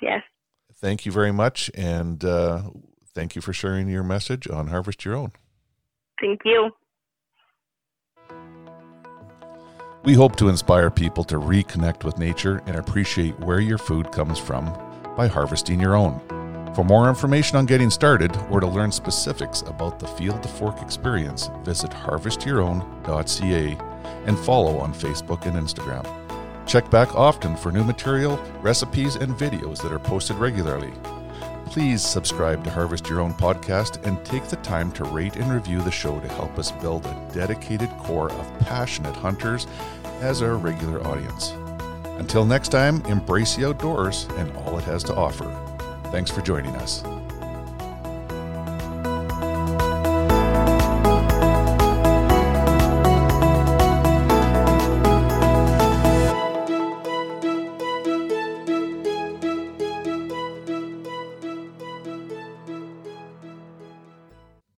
Yes, 0.00 0.22
thank 0.84 1.06
you 1.06 1.12
very 1.12 1.32
much, 1.32 1.70
and 1.74 2.22
uh, 2.26 2.60
thank 3.14 3.34
you 3.34 3.40
for 3.40 3.54
sharing 3.54 3.88
your 3.88 4.02
message 4.02 4.46
on 4.50 4.66
Harvest 4.66 5.02
Your 5.02 5.14
Own. 5.14 5.32
Thank 6.20 6.42
you. 6.44 6.70
We 10.04 10.12
hope 10.12 10.36
to 10.36 10.50
inspire 10.50 10.90
people 10.90 11.24
to 11.24 11.36
reconnect 11.36 12.04
with 12.04 12.18
nature 12.18 12.60
and 12.66 12.76
appreciate 12.76 13.38
where 13.40 13.60
your 13.60 13.78
food 13.78 14.12
comes 14.12 14.38
from 14.38 14.66
by 15.16 15.26
harvesting 15.26 15.80
your 15.80 15.94
own. 15.94 16.20
For 16.74 16.84
more 16.84 17.08
information 17.08 17.56
on 17.56 17.64
getting 17.64 17.88
started 17.88 18.36
or 18.50 18.60
to 18.60 18.66
learn 18.66 18.92
specifics 18.92 19.62
about 19.62 19.98
the 19.98 20.08
Field 20.08 20.42
to 20.42 20.48
Fork 20.50 20.82
experience, 20.82 21.48
visit 21.62 21.92
harvestyourown.ca 21.92 23.78
and 24.26 24.38
follow 24.40 24.78
on 24.78 24.92
Facebook 24.92 25.46
and 25.46 25.56
Instagram. 25.56 26.23
Check 26.66 26.90
back 26.90 27.14
often 27.14 27.56
for 27.56 27.70
new 27.70 27.84
material, 27.84 28.36
recipes, 28.60 29.16
and 29.16 29.34
videos 29.34 29.82
that 29.82 29.92
are 29.92 29.98
posted 29.98 30.36
regularly. 30.36 30.92
Please 31.66 32.02
subscribe 32.02 32.62
to 32.64 32.70
Harvest 32.70 33.08
Your 33.08 33.20
Own 33.20 33.34
podcast 33.34 34.04
and 34.06 34.24
take 34.24 34.44
the 34.44 34.56
time 34.56 34.92
to 34.92 35.04
rate 35.04 35.36
and 35.36 35.52
review 35.52 35.80
the 35.82 35.90
show 35.90 36.20
to 36.20 36.28
help 36.28 36.58
us 36.58 36.70
build 36.72 37.04
a 37.06 37.30
dedicated 37.32 37.90
core 37.98 38.30
of 38.30 38.58
passionate 38.60 39.16
hunters 39.16 39.66
as 40.20 40.42
our 40.42 40.56
regular 40.56 41.04
audience. 41.06 41.52
Until 42.18 42.44
next 42.44 42.68
time, 42.68 43.04
embrace 43.06 43.56
the 43.56 43.68
outdoors 43.68 44.26
and 44.36 44.54
all 44.58 44.78
it 44.78 44.84
has 44.84 45.02
to 45.04 45.14
offer. 45.14 45.44
Thanks 46.10 46.30
for 46.30 46.42
joining 46.42 46.74
us. 46.76 47.02